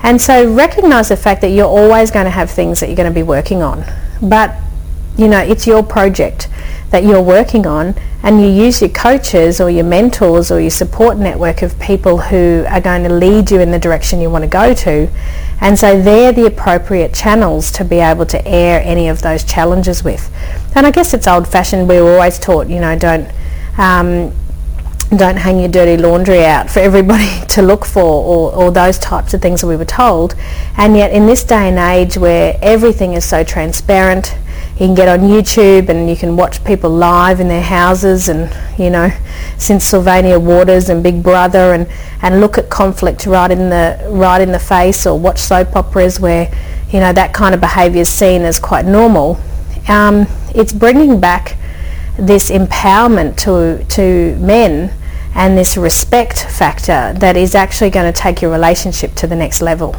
And 0.02 0.20
so 0.20 0.52
recognize 0.52 1.08
the 1.08 1.16
fact 1.16 1.40
that 1.40 1.50
you're 1.50 1.66
always 1.66 2.10
going 2.10 2.24
to 2.24 2.30
have 2.30 2.50
things 2.50 2.80
that 2.80 2.88
you're 2.88 2.96
going 2.96 3.12
to 3.12 3.14
be 3.14 3.22
working 3.22 3.62
on. 3.62 3.84
But, 4.22 4.54
you 5.16 5.28
know, 5.28 5.40
it's 5.40 5.66
your 5.66 5.82
project 5.82 6.48
that 6.90 7.04
you're 7.04 7.22
working 7.22 7.66
on 7.66 7.94
and 8.22 8.40
you 8.40 8.48
use 8.48 8.80
your 8.80 8.90
coaches 8.90 9.60
or 9.60 9.70
your 9.70 9.84
mentors 9.84 10.50
or 10.50 10.60
your 10.60 10.70
support 10.70 11.18
network 11.18 11.62
of 11.62 11.78
people 11.78 12.18
who 12.18 12.64
are 12.68 12.80
going 12.80 13.02
to 13.04 13.12
lead 13.12 13.50
you 13.50 13.60
in 13.60 13.70
the 13.70 13.78
direction 13.78 14.20
you 14.20 14.30
want 14.30 14.42
to 14.42 14.48
go 14.48 14.72
to. 14.74 15.08
And 15.60 15.78
so 15.78 16.00
they're 16.00 16.32
the 16.32 16.46
appropriate 16.46 17.12
channels 17.12 17.70
to 17.72 17.84
be 17.84 17.96
able 17.96 18.26
to 18.26 18.46
air 18.46 18.80
any 18.84 19.08
of 19.08 19.22
those 19.22 19.44
challenges 19.44 20.04
with. 20.04 20.30
And 20.76 20.86
I 20.86 20.90
guess 20.90 21.14
it's 21.14 21.26
old-fashioned. 21.26 21.88
We 21.88 22.00
were 22.00 22.14
always 22.14 22.38
taught, 22.38 22.68
you 22.68 22.80
know, 22.80 22.96
don't 22.98 23.28
um, 23.76 24.32
don't 25.16 25.36
hang 25.36 25.58
your 25.58 25.70
dirty 25.70 26.00
laundry 26.00 26.44
out 26.44 26.68
for 26.68 26.80
everybody 26.80 27.28
to 27.48 27.62
look 27.62 27.84
for 27.84 28.02
or, 28.02 28.54
or 28.54 28.70
those 28.70 28.98
types 28.98 29.32
of 29.32 29.40
things 29.40 29.62
that 29.62 29.66
we 29.66 29.76
were 29.76 29.84
told. 29.84 30.34
And 30.76 30.96
yet 30.96 31.12
in 31.12 31.26
this 31.26 31.44
day 31.44 31.68
and 31.68 31.78
age 31.78 32.18
where 32.18 32.58
everything 32.60 33.14
is 33.14 33.24
so 33.24 33.42
transparent, 33.42 34.36
you 34.78 34.86
can 34.86 34.94
get 34.94 35.08
on 35.08 35.26
YouTube 35.26 35.88
and 35.88 36.08
you 36.08 36.14
can 36.14 36.36
watch 36.36 36.62
people 36.64 36.88
live 36.88 37.40
in 37.40 37.48
their 37.48 37.62
houses 37.62 38.28
and, 38.28 38.48
you 38.78 38.90
know, 38.90 39.10
since 39.56 39.84
Sylvania 39.84 40.38
Waters 40.38 40.88
and 40.88 41.02
Big 41.02 41.20
Brother 41.20 41.74
and, 41.74 41.88
and 42.22 42.40
look 42.40 42.58
at 42.58 42.70
conflict 42.70 43.26
right 43.26 43.50
in 43.50 43.70
the 43.70 44.06
right 44.08 44.40
in 44.40 44.52
the 44.52 44.58
face 44.60 45.04
or 45.04 45.18
watch 45.18 45.40
soap 45.40 45.74
operas 45.74 46.20
where, 46.20 46.48
you 46.90 47.00
know, 47.00 47.12
that 47.12 47.34
kind 47.34 47.56
of 47.56 47.60
behaviour 47.60 48.02
is 48.02 48.08
seen 48.08 48.42
as 48.42 48.60
quite 48.60 48.84
normal. 48.84 49.40
Um, 49.88 50.28
it's 50.54 50.72
bringing 50.72 51.18
back 51.18 51.56
this 52.16 52.48
empowerment 52.48 53.36
to, 53.38 53.84
to 53.84 54.36
men 54.36 54.94
and 55.34 55.58
this 55.58 55.76
respect 55.76 56.44
factor 56.44 57.14
that 57.18 57.36
is 57.36 57.56
actually 57.56 57.90
going 57.90 58.12
to 58.12 58.16
take 58.16 58.40
your 58.40 58.52
relationship 58.52 59.16
to 59.16 59.26
the 59.26 59.34
next 59.34 59.60
level. 59.60 59.96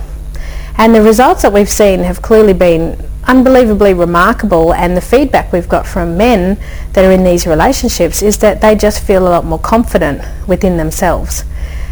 And 0.80 0.96
the 0.96 1.02
results 1.02 1.42
that 1.42 1.52
we've 1.52 1.70
seen 1.70 2.00
have 2.04 2.22
clearly 2.22 2.54
been 2.54 2.98
unbelievably 3.26 3.94
remarkable 3.94 4.74
and 4.74 4.96
the 4.96 5.02
feedback 5.02 5.52
we've 5.52 5.68
got 5.68 5.86
from 5.86 6.16
men 6.16 6.58
that 6.94 7.04
are 7.04 7.12
in 7.12 7.26
these 7.26 7.46
relationships 7.46 8.22
is 8.22 8.38
that 8.38 8.62
they 8.62 8.76
just 8.76 9.04
feel 9.04 9.28
a 9.28 9.30
lot 9.30 9.44
more 9.44 9.60
confident 9.60 10.22
within 10.48 10.78
themselves. 10.78 11.44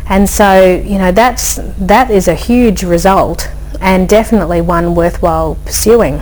And 0.08 0.30
so, 0.30 0.82
you 0.86 0.98
know, 0.98 1.12
that's, 1.12 1.58
that 1.78 2.10
is 2.10 2.30
a 2.30 2.34
huge 2.34 2.82
result 2.82 3.52
and 3.82 4.08
definitely 4.08 4.62
one 4.62 4.96
worthwhile 4.96 5.56
pursuing. 5.66 6.22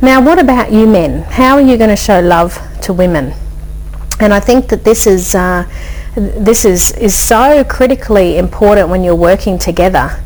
Now, 0.00 0.24
what 0.24 0.38
about 0.38 0.70
you 0.70 0.86
men? 0.86 1.24
How 1.24 1.56
are 1.56 1.60
you 1.60 1.76
going 1.76 1.90
to 1.90 1.96
show 1.96 2.20
love 2.20 2.60
to 2.82 2.92
women? 2.92 3.34
And 4.20 4.32
I 4.32 4.38
think 4.38 4.68
that 4.68 4.84
this 4.84 5.04
is, 5.08 5.34
uh, 5.34 5.68
this 6.14 6.64
is, 6.64 6.92
is 6.92 7.16
so 7.16 7.64
critically 7.64 8.38
important 8.38 8.88
when 8.88 9.02
you're 9.02 9.16
working 9.16 9.58
together 9.58 10.22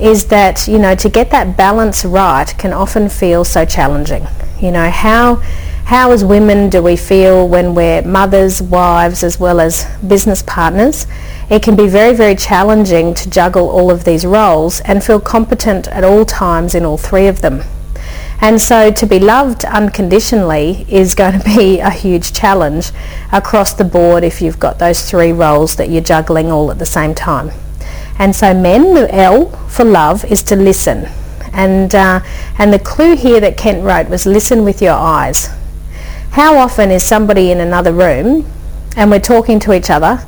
is 0.00 0.26
that, 0.26 0.68
you 0.68 0.78
know, 0.78 0.94
to 0.94 1.08
get 1.08 1.30
that 1.30 1.56
balance 1.56 2.04
right 2.04 2.54
can 2.58 2.72
often 2.72 3.08
feel 3.08 3.44
so 3.44 3.64
challenging. 3.64 4.26
You 4.60 4.70
know, 4.70 4.90
how, 4.90 5.36
how 5.84 6.12
as 6.12 6.24
women 6.24 6.68
do 6.70 6.82
we 6.82 6.96
feel 6.96 7.48
when 7.48 7.74
we're 7.74 8.02
mothers, 8.02 8.62
wives, 8.62 9.24
as 9.24 9.40
well 9.40 9.60
as 9.60 9.86
business 10.06 10.42
partners? 10.42 11.06
It 11.50 11.62
can 11.62 11.76
be 11.76 11.88
very, 11.88 12.14
very 12.14 12.34
challenging 12.34 13.14
to 13.14 13.30
juggle 13.30 13.68
all 13.70 13.90
of 13.90 14.04
these 14.04 14.24
roles 14.24 14.80
and 14.82 15.02
feel 15.02 15.20
competent 15.20 15.88
at 15.88 16.04
all 16.04 16.24
times 16.24 16.74
in 16.74 16.84
all 16.84 16.98
three 16.98 17.26
of 17.26 17.40
them. 17.40 17.62
And 18.40 18.60
so 18.60 18.92
to 18.92 19.06
be 19.06 19.18
loved 19.18 19.64
unconditionally 19.64 20.86
is 20.88 21.14
going 21.14 21.38
to 21.40 21.44
be 21.44 21.80
a 21.80 21.90
huge 21.90 22.32
challenge 22.32 22.92
across 23.32 23.72
the 23.72 23.84
board 23.84 24.22
if 24.22 24.40
you've 24.40 24.60
got 24.60 24.78
those 24.78 25.08
three 25.10 25.32
roles 25.32 25.76
that 25.76 25.90
you're 25.90 26.02
juggling 26.02 26.52
all 26.52 26.70
at 26.70 26.78
the 26.78 26.86
same 26.86 27.14
time. 27.14 27.50
And 28.18 28.34
so 28.34 28.52
men, 28.52 28.94
the 28.94 29.12
L 29.14 29.46
for 29.68 29.84
love 29.84 30.24
is 30.24 30.42
to 30.44 30.56
listen. 30.56 31.08
And, 31.52 31.94
uh, 31.94 32.20
and 32.58 32.72
the 32.72 32.78
clue 32.78 33.16
here 33.16 33.40
that 33.40 33.56
Kent 33.56 33.84
wrote 33.84 34.08
was 34.08 34.26
listen 34.26 34.64
with 34.64 34.82
your 34.82 34.94
eyes. 34.94 35.50
How 36.32 36.56
often 36.56 36.90
is 36.90 37.02
somebody 37.02 37.50
in 37.50 37.58
another 37.58 37.92
room 37.92 38.44
and 38.96 39.10
we're 39.10 39.20
talking 39.20 39.60
to 39.60 39.72
each 39.72 39.90
other 39.90 40.26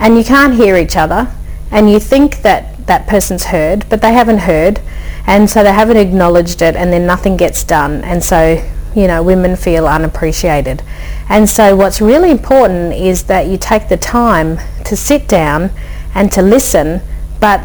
and 0.00 0.16
you 0.16 0.24
can't 0.24 0.54
hear 0.54 0.76
each 0.76 0.96
other 0.96 1.32
and 1.70 1.90
you 1.90 2.00
think 2.00 2.42
that 2.42 2.86
that 2.86 3.06
person's 3.06 3.44
heard 3.44 3.88
but 3.88 4.00
they 4.00 4.12
haven't 4.12 4.38
heard 4.38 4.80
and 5.26 5.48
so 5.48 5.62
they 5.62 5.72
haven't 5.72 5.96
acknowledged 5.96 6.62
it 6.62 6.74
and 6.74 6.92
then 6.92 7.06
nothing 7.06 7.36
gets 7.36 7.62
done 7.64 8.02
and 8.04 8.24
so 8.24 8.64
you 8.94 9.06
know 9.06 9.22
women 9.22 9.54
feel 9.56 9.86
unappreciated 9.86 10.82
and 11.28 11.48
so 11.48 11.76
what's 11.76 12.00
really 12.00 12.30
important 12.30 12.94
is 12.94 13.24
that 13.24 13.46
you 13.46 13.58
take 13.58 13.88
the 13.88 13.96
time 13.96 14.58
to 14.84 14.96
sit 14.96 15.28
down 15.28 15.70
and 16.14 16.32
to 16.32 16.40
listen 16.40 17.00
but 17.40 17.62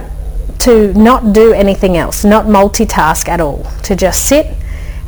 to 0.60 0.94
not 0.94 1.34
do 1.34 1.54
anything 1.54 1.98
else, 1.98 2.24
not 2.24 2.46
multitask 2.46 3.28
at 3.28 3.42
all, 3.42 3.64
to 3.84 3.96
just 3.96 4.26
sit 4.26 4.56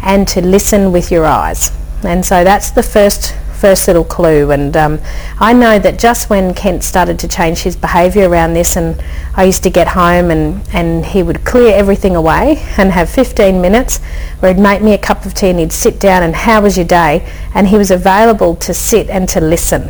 and 0.02 0.28
to 0.28 0.42
listen 0.42 0.92
with 0.92 1.12
your 1.12 1.26
eyes. 1.26 1.72
And 2.04 2.26
so 2.26 2.44
that's 2.44 2.72
the 2.72 2.84
first 2.84 3.36
first 3.56 3.88
little 3.88 4.04
clue. 4.04 4.52
And 4.52 4.76
um, 4.76 5.00
I 5.40 5.54
know 5.54 5.80
that 5.80 5.98
just 5.98 6.30
when 6.30 6.54
Kent 6.54 6.84
started 6.84 7.18
to 7.20 7.28
change 7.28 7.60
his 7.60 7.76
behaviour 7.76 8.30
around 8.30 8.54
this 8.54 8.76
and 8.76 9.02
I 9.34 9.46
used 9.46 9.64
to 9.64 9.70
get 9.70 9.88
home 9.88 10.30
and, 10.30 10.62
and 10.74 11.06
he 11.06 11.24
would 11.24 11.46
clear 11.46 11.74
everything 11.74 12.16
away 12.16 12.62
and 12.78 12.92
have 12.92 13.10
15 13.10 13.62
minutes 13.62 14.00
where 14.40 14.54
he'd 14.54 14.62
make 14.62 14.82
me 14.82 14.94
a 14.94 14.98
cup 14.98 15.26
of 15.26 15.34
tea 15.34 15.50
and 15.50 15.60
he'd 15.60 15.72
sit 15.72 16.00
down 16.00 16.22
and 16.22 16.36
how 16.36 16.62
was 16.62 16.78
your 16.78 16.86
day? 16.86 17.28
And 17.54 17.70
he 17.70 17.78
was 17.78 17.92
available 17.92 18.56
to 18.58 18.74
sit 18.74 19.10
and 19.10 19.28
to 19.30 19.40
listen 19.40 19.90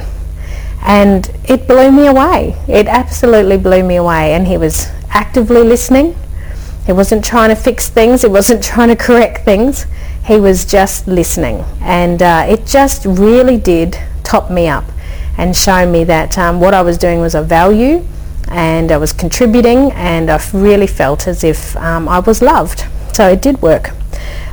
and 0.86 1.32
it 1.46 1.68
blew 1.68 1.92
me 1.92 2.06
away. 2.06 2.56
It 2.68 2.88
absolutely 2.88 3.58
blew 3.58 3.84
me 3.84 3.96
away. 3.96 4.34
And 4.34 4.48
he 4.48 4.56
was 4.56 4.88
actively 5.10 5.64
listening. 5.64 6.16
He 6.86 6.94
wasn't 6.94 7.26
trying 7.26 7.50
to 7.50 7.56
fix 7.56 7.90
things. 7.90 8.22
He 8.22 8.28
wasn't 8.28 8.64
trying 8.72 8.90
to 8.90 8.96
correct 8.96 9.44
things. 9.44 9.88
He 10.26 10.40
was 10.40 10.64
just 10.64 11.08
listening. 11.08 11.66
And 11.82 12.22
uh, 12.22 12.46
it 12.48 12.68
just 12.68 13.06
really 13.06 13.58
did 13.58 13.98
top 14.24 14.52
me 14.52 14.68
up 14.68 14.86
and 15.38 15.56
show 15.56 15.90
me 15.92 16.04
that 16.04 16.38
um, 16.38 16.60
what 16.60 16.74
I 16.74 16.84
was 16.84 16.98
doing 16.98 17.20
was 17.20 17.34
of 17.34 17.48
value 17.48 18.06
and 18.48 18.92
I 18.92 18.98
was 18.98 19.12
contributing 19.12 19.92
and 19.94 20.30
I 20.30 20.40
really 20.54 20.88
felt 20.88 21.28
as 21.28 21.44
if 21.44 21.76
um, 21.78 22.08
I 22.08 22.20
was 22.20 22.44
loved. 22.44 22.86
So 23.14 23.28
it 23.30 23.42
did 23.42 23.62
work. 23.62 23.90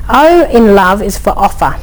O 0.09 0.49
in 0.51 0.75
love 0.75 1.03
is 1.03 1.19
for 1.19 1.31
offer. 1.31 1.79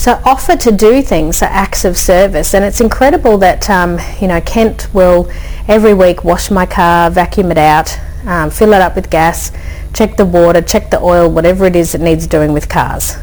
So 0.00 0.18
offer 0.24 0.56
to 0.56 0.72
do 0.72 1.02
things, 1.02 1.36
so 1.36 1.46
acts 1.46 1.84
of 1.84 1.94
service. 1.94 2.54
And 2.54 2.64
it's 2.64 2.80
incredible 2.80 3.36
that, 3.36 3.68
um, 3.68 3.98
you 4.18 4.28
know, 4.28 4.40
Kent 4.40 4.88
will 4.94 5.30
every 5.68 5.92
week 5.92 6.24
wash 6.24 6.50
my 6.50 6.64
car, 6.64 7.10
vacuum 7.10 7.50
it 7.50 7.58
out, 7.58 8.00
um, 8.24 8.48
fill 8.48 8.72
it 8.72 8.80
up 8.80 8.96
with 8.96 9.10
gas, 9.10 9.52
check 9.92 10.16
the 10.16 10.24
water, 10.24 10.62
check 10.62 10.88
the 10.88 10.98
oil, 10.98 11.30
whatever 11.30 11.66
it 11.66 11.76
is 11.76 11.92
that 11.92 12.00
needs 12.00 12.26
doing 12.26 12.54
with 12.54 12.66
cars. 12.66 13.18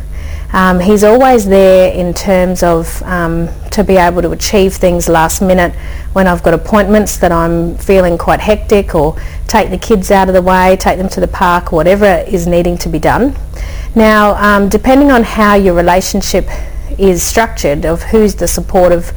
Um, 0.53 0.79
he's 0.79 1.03
always 1.03 1.47
there 1.47 1.91
in 1.91 2.13
terms 2.13 2.61
of 2.61 3.01
um, 3.01 3.49
to 3.71 3.83
be 3.83 3.97
able 3.97 4.21
to 4.21 4.29
achieve 4.29 4.75
things 4.75 5.09
last 5.09 5.41
minute 5.41 5.73
when 6.13 6.27
I've 6.27 6.43
got 6.43 6.53
appointments 6.53 7.17
that 7.17 7.31
I'm 7.31 7.75
feeling 7.79 8.19
quite 8.19 8.39
hectic 8.39 8.93
or 8.93 9.19
take 9.47 9.71
the 9.71 9.79
kids 9.79 10.11
out 10.11 10.27
of 10.27 10.35
the 10.35 10.43
way, 10.43 10.77
take 10.77 10.99
them 10.99 11.09
to 11.09 11.19
the 11.19 11.27
park, 11.27 11.71
whatever 11.71 12.23
is 12.27 12.45
needing 12.45 12.77
to 12.77 12.89
be 12.89 12.99
done. 12.99 13.35
Now, 13.97 14.35
um, 14.35 14.69
depending 14.69 15.11
on 15.11 15.23
how 15.23 15.55
your 15.55 15.73
relationship 15.73 16.47
is 16.99 17.23
structured 17.23 17.83
of 17.83 18.03
who's 18.03 18.35
the 18.35 18.47
supportive 18.47 19.11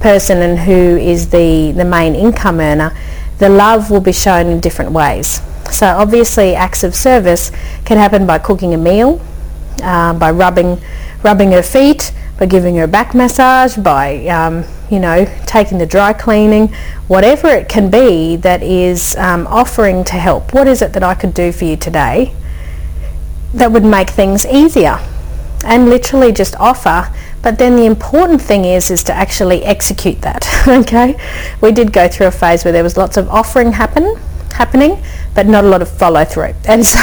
person 0.00 0.38
and 0.38 0.58
who 0.58 0.72
is 0.72 1.28
the, 1.30 1.70
the 1.70 1.84
main 1.84 2.16
income 2.16 2.58
earner, 2.58 2.96
the 3.38 3.48
love 3.48 3.92
will 3.92 4.00
be 4.00 4.10
shown 4.10 4.48
in 4.48 4.58
different 4.58 4.90
ways. 4.90 5.40
So 5.70 5.86
obviously 5.86 6.56
acts 6.56 6.82
of 6.82 6.96
service 6.96 7.52
can 7.84 7.96
happen 7.96 8.26
by 8.26 8.38
cooking 8.40 8.74
a 8.74 8.76
meal, 8.76 9.20
uh, 9.84 10.14
by 10.14 10.32
rubbing, 10.32 10.80
rubbing 11.22 11.52
her 11.52 11.62
feet, 11.62 12.12
by 12.36 12.46
giving 12.46 12.74
her 12.74 12.84
a 12.84 12.88
back 12.88 13.14
massage, 13.14 13.76
by 13.76 14.26
um, 14.26 14.64
you 14.90 14.98
know 14.98 15.26
taking 15.46 15.78
the 15.78 15.86
dry 15.86 16.12
cleaning, 16.12 16.74
whatever 17.06 17.46
it 17.46 17.68
can 17.68 17.88
be 17.88 18.34
that 18.34 18.64
is 18.64 19.14
um, 19.14 19.46
offering 19.46 20.02
to 20.02 20.14
help. 20.14 20.52
What 20.52 20.66
is 20.66 20.82
it 20.82 20.92
that 20.94 21.04
I 21.04 21.14
could 21.14 21.34
do 21.34 21.52
for 21.52 21.66
you 21.66 21.76
today? 21.76 22.34
That 23.54 23.72
would 23.72 23.84
make 23.84 24.10
things 24.10 24.44
easier. 24.46 24.98
and 25.64 25.88
literally 25.88 26.30
just 26.30 26.54
offer. 26.56 27.10
But 27.42 27.58
then 27.58 27.76
the 27.76 27.86
important 27.86 28.40
thing 28.40 28.64
is 28.64 28.90
is 28.90 29.02
to 29.04 29.12
actually 29.12 29.64
execute 29.64 30.20
that 30.22 30.46
okay? 30.68 31.16
We 31.60 31.72
did 31.72 31.92
go 31.92 32.08
through 32.08 32.26
a 32.28 32.30
phase 32.30 32.64
where 32.64 32.72
there 32.72 32.82
was 32.82 32.96
lots 32.96 33.16
of 33.16 33.28
offering 33.28 33.72
happen 33.72 34.16
happening 34.52 35.02
but 35.34 35.46
not 35.46 35.64
a 35.64 35.68
lot 35.68 35.82
of 35.82 35.88
follow 35.88 36.24
through 36.24 36.54
and 36.68 36.86
so 36.86 37.00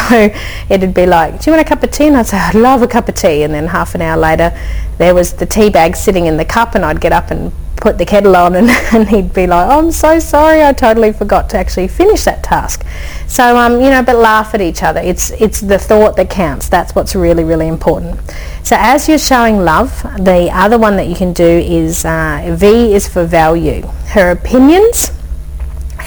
it'd 0.69 0.93
be 0.93 1.05
like 1.05 1.41
do 1.41 1.51
you 1.51 1.57
want 1.57 1.65
a 1.65 1.69
cup 1.69 1.83
of 1.83 1.91
tea? 1.91 2.07
And 2.07 2.17
I'd 2.17 2.27
say 2.27 2.37
I'd 2.37 2.55
love 2.55 2.81
a 2.81 2.87
cup 2.87 3.09
of 3.09 3.15
tea. 3.15 3.43
And 3.43 3.53
then 3.53 3.67
half 3.67 3.95
an 3.95 4.01
hour 4.01 4.17
later 4.17 4.49
there 4.97 5.13
was 5.15 5.33
the 5.33 5.45
tea 5.45 5.69
bag 5.69 5.95
sitting 5.95 6.25
in 6.27 6.37
the 6.37 6.45
cup 6.45 6.75
and 6.75 6.85
I'd 6.85 7.01
get 7.01 7.11
up 7.11 7.31
and 7.31 7.51
put 7.81 7.97
the 7.97 8.05
kettle 8.05 8.35
on 8.35 8.55
and, 8.55 8.69
and 8.93 9.09
he'd 9.09 9.33
be 9.33 9.47
like, 9.47 9.67
oh, 9.67 9.79
I'm 9.79 9.91
so 9.91 10.19
sorry, 10.19 10.63
I 10.63 10.71
totally 10.71 11.11
forgot 11.11 11.49
to 11.49 11.57
actually 11.57 11.89
finish 11.89 12.23
that 12.23 12.43
task. 12.43 12.85
So, 13.27 13.57
um, 13.57 13.73
you 13.73 13.89
know, 13.89 14.03
but 14.03 14.15
laugh 14.15 14.53
at 14.53 14.61
each 14.61 14.83
other. 14.83 15.01
It's, 15.01 15.31
it's 15.31 15.59
the 15.59 15.79
thought 15.79 16.15
that 16.15 16.29
counts. 16.29 16.69
That's 16.69 16.95
what's 16.95 17.15
really, 17.15 17.43
really 17.43 17.67
important. 17.67 18.19
So 18.63 18.77
as 18.79 19.09
you're 19.09 19.17
showing 19.17 19.57
love, 19.57 20.01
the 20.19 20.49
other 20.53 20.77
one 20.77 20.95
that 20.97 21.07
you 21.07 21.15
can 21.15 21.33
do 21.33 21.43
is 21.43 22.05
uh, 22.05 22.55
V 22.57 22.93
is 22.93 23.09
for 23.09 23.25
value. 23.25 23.81
Her 24.07 24.31
opinions 24.31 25.11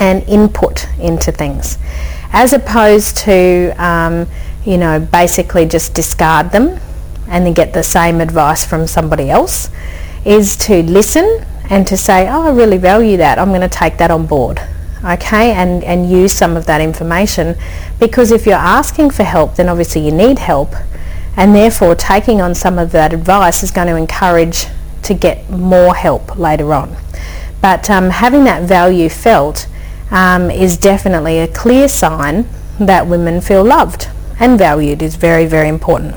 and 0.00 0.22
input 0.28 0.88
into 0.98 1.32
things. 1.32 1.78
As 2.32 2.52
opposed 2.52 3.16
to, 3.18 3.74
um, 3.78 4.26
you 4.64 4.78
know, 4.78 5.00
basically 5.00 5.66
just 5.66 5.94
discard 5.94 6.50
them 6.50 6.80
and 7.28 7.46
then 7.46 7.52
get 7.52 7.72
the 7.72 7.82
same 7.82 8.20
advice 8.20 8.64
from 8.64 8.86
somebody 8.86 9.30
else 9.30 9.70
is 10.24 10.56
to 10.56 10.82
listen 10.84 11.44
and 11.70 11.86
to 11.86 11.96
say, 11.96 12.28
oh, 12.28 12.42
I 12.42 12.50
really 12.50 12.78
value 12.78 13.16
that. 13.16 13.38
I'm 13.38 13.48
going 13.48 13.60
to 13.60 13.68
take 13.68 13.98
that 13.98 14.10
on 14.10 14.26
board. 14.26 14.60
Okay, 15.04 15.52
and, 15.52 15.84
and 15.84 16.10
use 16.10 16.32
some 16.32 16.56
of 16.56 16.64
that 16.64 16.80
information 16.80 17.56
because 18.00 18.30
if 18.30 18.46
you're 18.46 18.54
asking 18.54 19.10
for 19.10 19.22
help, 19.22 19.56
then 19.56 19.68
obviously 19.68 20.04
you 20.04 20.10
need 20.10 20.38
help 20.38 20.74
and 21.36 21.54
therefore 21.54 21.94
taking 21.94 22.40
on 22.40 22.54
some 22.54 22.78
of 22.78 22.90
that 22.92 23.12
advice 23.12 23.62
is 23.62 23.70
going 23.70 23.88
to 23.88 23.96
encourage 23.96 24.66
to 25.02 25.12
get 25.12 25.50
more 25.50 25.94
help 25.94 26.38
later 26.38 26.72
on. 26.72 26.96
But 27.60 27.90
um, 27.90 28.10
having 28.10 28.44
that 28.44 28.62
value 28.62 29.08
felt 29.08 29.68
um, 30.10 30.50
is 30.50 30.76
definitely 30.76 31.38
a 31.38 31.48
clear 31.48 31.88
sign 31.88 32.46
that 32.78 33.06
women 33.06 33.40
feel 33.40 33.64
loved 33.64 34.08
and 34.38 34.58
valued 34.58 35.02
is 35.02 35.16
very, 35.16 35.46
very 35.46 35.68
important. 35.68 36.14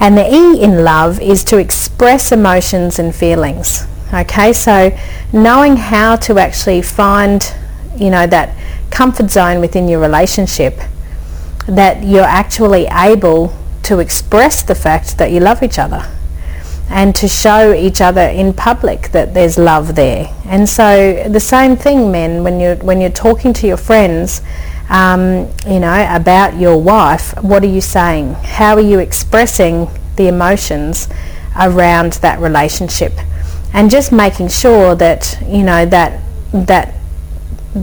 And 0.00 0.16
the 0.16 0.32
E 0.32 0.62
in 0.62 0.84
love 0.84 1.20
is 1.20 1.42
to 1.44 1.58
express 1.58 2.30
emotions 2.30 2.98
and 2.98 3.14
feelings. 3.14 3.86
Okay, 4.12 4.54
so 4.54 4.96
knowing 5.34 5.76
how 5.76 6.16
to 6.16 6.38
actually 6.38 6.80
find, 6.80 7.54
you 7.94 8.08
know, 8.08 8.26
that 8.26 8.56
comfort 8.90 9.30
zone 9.30 9.60
within 9.60 9.86
your 9.86 10.00
relationship 10.00 10.80
that 11.66 12.02
you're 12.02 12.22
actually 12.22 12.86
able 12.86 13.54
to 13.82 13.98
express 13.98 14.62
the 14.62 14.74
fact 14.74 15.18
that 15.18 15.30
you 15.30 15.40
love 15.40 15.62
each 15.62 15.78
other 15.78 16.10
and 16.88 17.14
to 17.16 17.28
show 17.28 17.74
each 17.74 18.00
other 18.00 18.22
in 18.22 18.54
public 18.54 19.10
that 19.10 19.34
there's 19.34 19.58
love 19.58 19.94
there. 19.94 20.34
And 20.46 20.66
so 20.66 21.28
the 21.28 21.40
same 21.40 21.76
thing, 21.76 22.10
men, 22.10 22.42
when 22.42 22.58
you're 22.58 22.76
when 22.76 23.02
you're 23.02 23.10
talking 23.10 23.52
to 23.52 23.66
your 23.66 23.76
friends, 23.76 24.40
um, 24.88 25.50
you 25.66 25.80
know, 25.80 26.06
about 26.10 26.58
your 26.58 26.80
wife, 26.80 27.34
what 27.42 27.62
are 27.62 27.66
you 27.66 27.82
saying? 27.82 28.32
How 28.34 28.74
are 28.74 28.80
you 28.80 29.00
expressing 29.00 29.88
the 30.16 30.28
emotions 30.28 31.08
around 31.54 32.14
that 32.14 32.40
relationship? 32.40 33.12
And 33.72 33.90
just 33.90 34.12
making 34.12 34.48
sure 34.48 34.94
that 34.94 35.38
you 35.46 35.62
know 35.62 35.84
that 35.86 36.22
that 36.52 36.94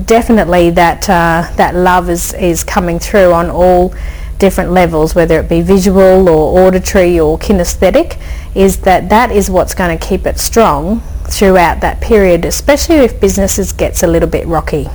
definitely 0.06 0.70
that 0.72 1.10
uh, 1.10 1.50
that 1.56 1.76
love 1.76 2.10
is 2.10 2.34
is 2.34 2.64
coming 2.64 3.00
through 3.00 3.32
on 3.34 3.50
all 3.50 3.94
different 4.38 4.72
levels, 4.72 5.16
whether 5.16 5.40
it 5.40 5.48
be 5.48 5.62
visual 5.62 6.28
or 6.28 6.60
auditory 6.68 7.20
or 7.20 7.38
kinesthetic, 7.40 8.20
is 8.54 8.78
that 8.82 9.10
that 9.10 9.32
is 9.32 9.50
what's 9.50 9.74
going 9.74 9.98
to 9.98 10.08
keep 10.08 10.26
it 10.26 10.38
strong 10.38 11.00
throughout 11.30 11.80
that 11.82 12.02
period, 12.02 12.46
especially 12.46 12.98
if 12.98 13.20
businesses 13.20 13.72
gets 13.72 14.04
a 14.04 14.08
little 14.08 14.30
bit 14.30 14.46
rocky. 14.46 14.88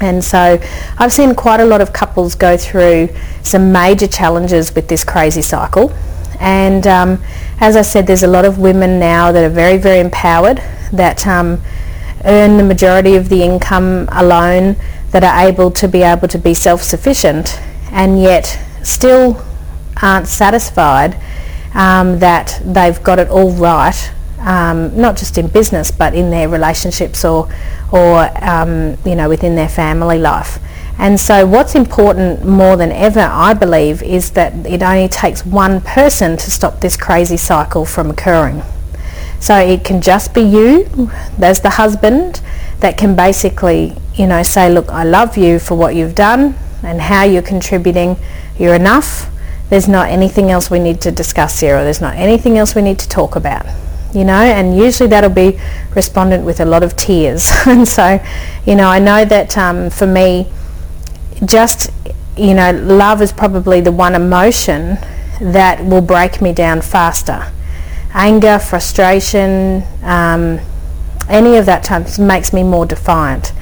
And 0.00 0.22
so 0.22 0.60
I've 0.98 1.12
seen 1.12 1.34
quite 1.34 1.60
a 1.60 1.64
lot 1.64 1.80
of 1.80 1.92
couples 1.92 2.34
go 2.34 2.56
through 2.56 3.08
some 3.42 3.72
major 3.72 4.06
challenges 4.06 4.74
with 4.74 4.88
this 4.88 5.04
crazy 5.04 5.42
cycle 5.42 5.92
and 6.38 6.86
um, 6.86 7.22
as 7.58 7.76
I 7.76 7.82
said, 7.82 8.06
there's 8.06 8.22
a 8.22 8.28
lot 8.28 8.44
of 8.44 8.58
women 8.58 8.98
now 8.98 9.32
that 9.32 9.42
are 9.42 9.54
very, 9.54 9.78
very 9.78 10.00
empowered, 10.00 10.58
that 10.92 11.26
um, 11.26 11.62
earn 12.24 12.58
the 12.58 12.64
majority 12.64 13.16
of 13.16 13.28
the 13.28 13.42
income 13.42 14.08
alone, 14.12 14.76
that 15.10 15.24
are 15.24 15.48
able 15.48 15.70
to 15.70 15.88
be 15.88 16.02
able 16.02 16.28
to 16.28 16.38
be 16.38 16.52
self-sufficient, 16.52 17.58
and 17.90 18.20
yet 18.20 18.58
still 18.82 19.42
aren't 20.02 20.28
satisfied 20.28 21.18
um, 21.74 22.18
that 22.18 22.60
they've 22.64 23.02
got 23.02 23.18
it 23.18 23.28
all 23.28 23.52
right, 23.52 24.12
um, 24.40 24.98
not 24.98 25.16
just 25.16 25.38
in 25.38 25.48
business, 25.48 25.90
but 25.90 26.14
in 26.14 26.30
their 26.30 26.48
relationships 26.48 27.24
or, 27.24 27.48
or 27.90 28.30
um, 28.44 28.96
you 29.04 29.14
know, 29.14 29.28
within 29.28 29.54
their 29.54 29.68
family 29.68 30.18
life. 30.18 30.58
And 30.98 31.20
so 31.20 31.44
what's 31.46 31.74
important 31.74 32.44
more 32.44 32.76
than 32.76 32.90
ever, 32.90 33.20
I 33.20 33.52
believe, 33.54 34.02
is 34.02 34.30
that 34.30 34.54
it 34.66 34.82
only 34.82 35.08
takes 35.08 35.44
one 35.44 35.80
person 35.80 36.36
to 36.38 36.50
stop 36.50 36.80
this 36.80 36.96
crazy 36.96 37.36
cycle 37.36 37.84
from 37.84 38.10
occurring. 38.10 38.62
So 39.40 39.56
it 39.56 39.84
can 39.84 40.00
just 40.00 40.32
be 40.32 40.40
you, 40.40 41.10
there's 41.38 41.60
the 41.60 41.70
husband, 41.70 42.40
that 42.80 42.96
can 42.96 43.14
basically, 43.14 43.94
you 44.14 44.26
know, 44.26 44.42
say, 44.42 44.70
look, 44.72 44.88
I 44.88 45.04
love 45.04 45.36
you 45.36 45.58
for 45.58 45.74
what 45.74 45.94
you've 45.94 46.14
done 46.14 46.54
and 46.82 47.00
how 47.00 47.24
you're 47.24 47.42
contributing. 47.42 48.16
You're 48.58 48.74
enough. 48.74 49.30
There's 49.68 49.88
not 49.88 50.08
anything 50.08 50.50
else 50.50 50.70
we 50.70 50.78
need 50.78 51.00
to 51.02 51.10
discuss 51.10 51.60
here 51.60 51.76
or 51.76 51.84
there's 51.84 52.00
not 52.00 52.16
anything 52.16 52.56
else 52.56 52.74
we 52.74 52.82
need 52.82 52.98
to 53.00 53.08
talk 53.08 53.36
about 53.36 53.66
you 54.16 54.24
know, 54.24 54.32
and 54.32 54.76
usually 54.78 55.10
that'll 55.10 55.28
be 55.28 55.60
respondent 55.94 56.42
with 56.42 56.60
a 56.60 56.64
lot 56.64 56.82
of 56.82 56.96
tears. 56.96 57.50
and 57.66 57.86
so, 57.86 58.18
you 58.64 58.74
know, 58.74 58.88
I 58.88 58.98
know 58.98 59.26
that 59.26 59.58
um, 59.58 59.90
for 59.90 60.06
me, 60.06 60.46
just, 61.44 61.90
you 62.36 62.54
know, 62.54 62.72
love 62.72 63.20
is 63.22 63.32
probably 63.32 63.80
the 63.80 63.92
one 63.92 64.14
emotion 64.14 64.98
that 65.40 65.84
will 65.84 66.00
break 66.00 66.40
me 66.40 66.52
down 66.52 66.80
faster. 66.80 67.52
Anger, 68.14 68.58
frustration, 68.58 69.84
um, 70.02 70.58
any 71.28 71.56
of 71.56 71.66
that 71.66 71.84
type 71.84 72.18
makes 72.18 72.52
me 72.52 72.62
more 72.62 72.86
defiant. 72.86 73.52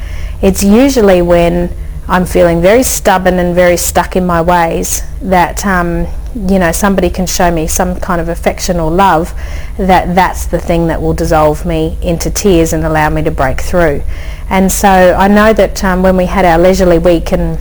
It's 0.43 0.63
usually 0.63 1.23
when 1.23 1.75
I'm 2.07 2.27
feeling 2.27 2.61
very 2.61 2.83
stubborn 2.83 3.35
and 3.39 3.55
very 3.55 3.79
stuck 3.79 4.15
in 4.15 4.27
my 4.27 4.43
ways 4.43 5.03
that 5.23 5.65
um, 5.65 6.07
you 6.35 6.59
know 6.59 6.71
somebody 6.73 7.09
can 7.09 7.27
show 7.27 7.51
me 7.51 7.67
some 7.67 7.99
kind 7.99 8.21
of 8.21 8.29
affection 8.29 8.79
or 8.79 8.91
love 8.91 9.33
that 9.79 10.15
that's 10.15 10.47
the 10.47 10.59
thing 10.59 10.89
that 10.89 11.01
will 11.01 11.15
dissolve 11.15 11.65
me 11.65 11.97
into 12.03 12.31
tears 12.31 12.73
and 12.73 12.85
allow 12.85 13.09
me 13.09 13.23
to 13.23 13.31
break 13.31 13.61
through 13.61 14.03
and 14.49 14.71
so 14.71 14.89
I 14.89 15.29
know 15.29 15.53
that 15.53 15.83
um, 15.85 16.03
when 16.03 16.17
we 16.17 16.27
had 16.27 16.45
our 16.45 16.59
leisurely 16.59 16.99
week 16.99 17.33
and 17.33 17.59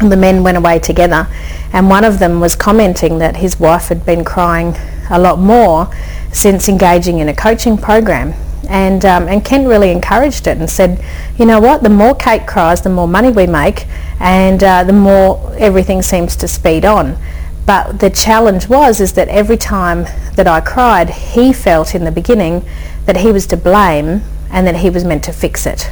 the 0.00 0.16
men 0.16 0.42
went 0.42 0.56
away 0.56 0.78
together 0.78 1.28
and 1.72 1.88
one 1.88 2.04
of 2.04 2.18
them 2.18 2.40
was 2.40 2.56
commenting 2.56 3.18
that 3.18 3.36
his 3.36 3.60
wife 3.60 3.88
had 3.88 4.04
been 4.04 4.24
crying 4.24 4.74
a 5.10 5.18
lot 5.18 5.38
more 5.38 5.92
since 6.32 6.68
engaging 6.68 7.18
in 7.18 7.28
a 7.28 7.34
coaching 7.34 7.76
program 7.76 8.34
and 8.68 9.04
um, 9.04 9.26
and 9.26 9.44
Kent 9.44 9.66
really 9.66 9.90
encouraged 9.90 10.46
it 10.46 10.58
and 10.58 10.70
said, 10.70 11.04
you 11.36 11.44
know 11.44 11.60
what, 11.60 11.82
the 11.82 11.90
more 11.90 12.14
Kate 12.14 12.46
cries, 12.46 12.82
the 12.82 12.88
more 12.88 13.08
money 13.08 13.30
we 13.30 13.46
make, 13.46 13.86
and 14.20 14.62
uh, 14.62 14.84
the 14.84 14.92
more 14.92 15.52
everything 15.58 16.02
seems 16.02 16.36
to 16.36 16.46
speed 16.46 16.84
on. 16.84 17.18
But 17.66 17.98
the 17.98 18.10
challenge 18.10 18.68
was 18.68 19.00
is 19.00 19.14
that 19.14 19.28
every 19.28 19.56
time 19.56 20.04
that 20.36 20.46
I 20.46 20.60
cried, 20.60 21.10
he 21.10 21.52
felt 21.52 21.94
in 21.94 22.04
the 22.04 22.12
beginning 22.12 22.64
that 23.06 23.18
he 23.18 23.32
was 23.32 23.46
to 23.48 23.56
blame 23.56 24.22
and 24.50 24.66
that 24.66 24.76
he 24.76 24.90
was 24.90 25.04
meant 25.04 25.24
to 25.24 25.32
fix 25.32 25.66
it. 25.66 25.90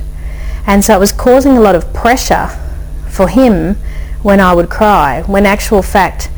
And 0.68 0.84
so 0.84 0.94
it 0.94 1.00
was 1.00 1.12
causing 1.12 1.56
a 1.56 1.60
lot 1.60 1.74
of 1.74 1.94
pressure 1.94 2.48
for 3.08 3.28
him 3.28 3.76
when 4.22 4.38
I 4.38 4.52
would 4.52 4.68
cry, 4.68 5.22
when 5.22 5.46
actual 5.46 5.80
fact, 5.80 6.30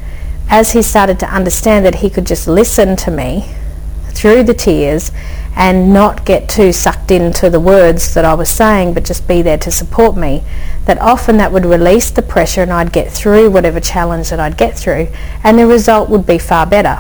as 0.49 0.71
he 0.71 0.83
started 0.83 1.19
to 1.19 1.35
understand 1.35 1.85
that 1.85 1.97
he 1.97 2.09
could 2.09 2.29
just 2.29 2.47
listen 2.47 2.95
to 2.95 3.11
me 3.11 3.53
through 4.11 4.45
the 4.45 4.55
tears 4.55 5.11
and 5.57 5.93
not 5.93 6.25
get 6.25 6.49
too 6.49 6.73
sucked 6.73 7.11
into 7.11 7.51
the 7.51 7.59
words 7.59 8.15
that 8.15 8.25
I 8.25 8.35
was 8.35 8.49
saying 8.49 8.95
but 8.95 9.05
just 9.05 9.27
be 9.27 9.43
there 9.43 9.59
to 9.59 9.71
support 9.71 10.17
me 10.17 10.45
that 10.85 10.99
often 10.99 11.39
that 11.39 11.51
would 11.53 11.65
release 11.65 12.11
the 12.11 12.23
pressure 12.23 12.63
and 12.63 12.73
I'd 12.73 12.93
get 12.93 13.11
through 13.11 13.51
whatever 13.51 13.81
challenge 13.81 14.31
that 14.31 14.39
I'd 14.39 14.57
get 14.57 14.79
through 14.79 15.09
and 15.43 15.59
the 15.59 15.67
result 15.67 16.09
would 16.09 16.27
be 16.27 16.39
far 16.39 16.67
better 16.67 16.99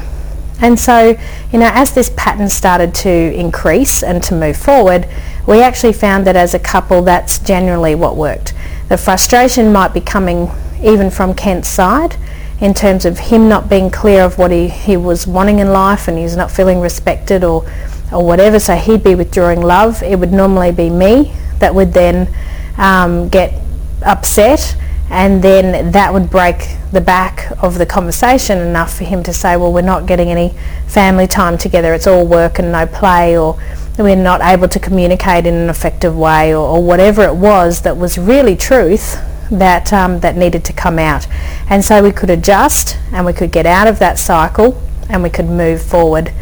and 0.61 0.79
so 0.79 1.17
you 1.53 1.59
know 1.59 1.71
as 1.73 1.95
this 1.95 2.11
pattern 2.17 2.49
started 2.49 2.95
to 2.95 3.11
increase 3.11 4.03
and 4.03 4.23
to 4.23 4.35
move 4.35 4.57
forward 4.57 5.09
we 5.47 5.63
actually 5.63 5.93
found 5.93 6.27
that 6.27 6.37
as 6.37 6.55
a 6.55 6.59
couple 6.59 7.03
that's 7.03 7.39
generally 7.39 7.95
what 7.95 8.17
worked 8.17 8.55
the 8.89 8.97
frustration 8.97 9.73
might 9.73 9.95
be 9.95 10.01
coming 10.01 10.51
even 10.83 11.11
from 11.11 11.35
Kent's 11.35 11.69
side 11.69 12.17
in 12.61 12.75
terms 12.75 13.05
of 13.05 13.19
him 13.19 13.49
not 13.49 13.69
being 13.69 13.91
clear 13.91 14.23
of 14.23 14.39
what 14.39 14.51
he, 14.51 14.69
he 14.69 14.97
was 14.97 15.27
wanting 15.27 15.59
in 15.61 15.73
life 15.73 16.09
and 16.09 16.19
he's 16.19 16.37
not 16.37 16.51
feeling 16.51 16.81
respected 16.81 17.43
or, 17.43 17.65
or 18.13 18.25
whatever, 18.25 18.59
so 18.59 18.75
he'd 18.75 19.03
be 19.03 19.15
withdrawing 19.15 19.63
love. 19.63 20.03
It 20.03 20.19
would 20.19 20.33
normally 20.33 20.73
be 20.73 20.91
me 20.91 21.33
that 21.59 21.75
would 21.75 21.93
then 21.93 22.33
um, 22.77 23.29
get 23.29 23.55
upset 24.03 24.77
and 25.11 25.43
then 25.43 25.91
that 25.91 26.13
would 26.13 26.31
break 26.31 26.77
the 26.93 27.01
back 27.01 27.51
of 27.63 27.79
the 27.79 27.87
conversation 27.87 28.59
enough 28.59 28.97
for 28.97 29.05
him 29.05 29.25
to 29.25 29.33
say, 29.33 29.57
well, 29.57 29.73
we're 29.73 29.83
not 29.83 30.07
getting 30.07 30.29
any 30.29 30.55
family 30.87 31.27
time 31.27 31.59
together, 31.59 31.93
it's 31.93 32.07
all 32.07 32.25
work 32.25 32.61
and 32.61 32.71
no 32.71 32.87
play, 32.87 33.37
or 33.37 33.61
we're 33.99 34.15
not 34.15 34.41
able 34.41 34.69
to 34.69 34.79
communicate 34.79 35.47
in 35.47 35.55
an 35.55 35.69
effective 35.69 36.17
way, 36.17 36.55
or, 36.55 36.77
or 36.77 36.83
whatever 36.83 37.25
it 37.25 37.35
was 37.35 37.83
that 37.83 37.97
was 37.97 38.17
really 38.19 38.57
truth 38.57 39.19
that, 39.51 39.93
um, 39.93 40.21
that 40.21 40.37
needed 40.37 40.65
to 40.65 40.73
come 40.73 40.99
out. 40.99 41.27
And 41.69 41.85
so 41.85 42.03
we 42.03 42.13
could 42.13 42.31
adjust 42.31 42.97
and 43.13 43.27
we 43.27 43.33
could 43.33 43.51
get 43.51 43.67
out 43.67 43.89
of 43.89 43.99
that 43.99 44.17
cycle 44.17 44.81
and 45.09 45.25
we 45.25 45.31
could 45.31 45.47
move 45.47 45.83
forward 45.83 46.33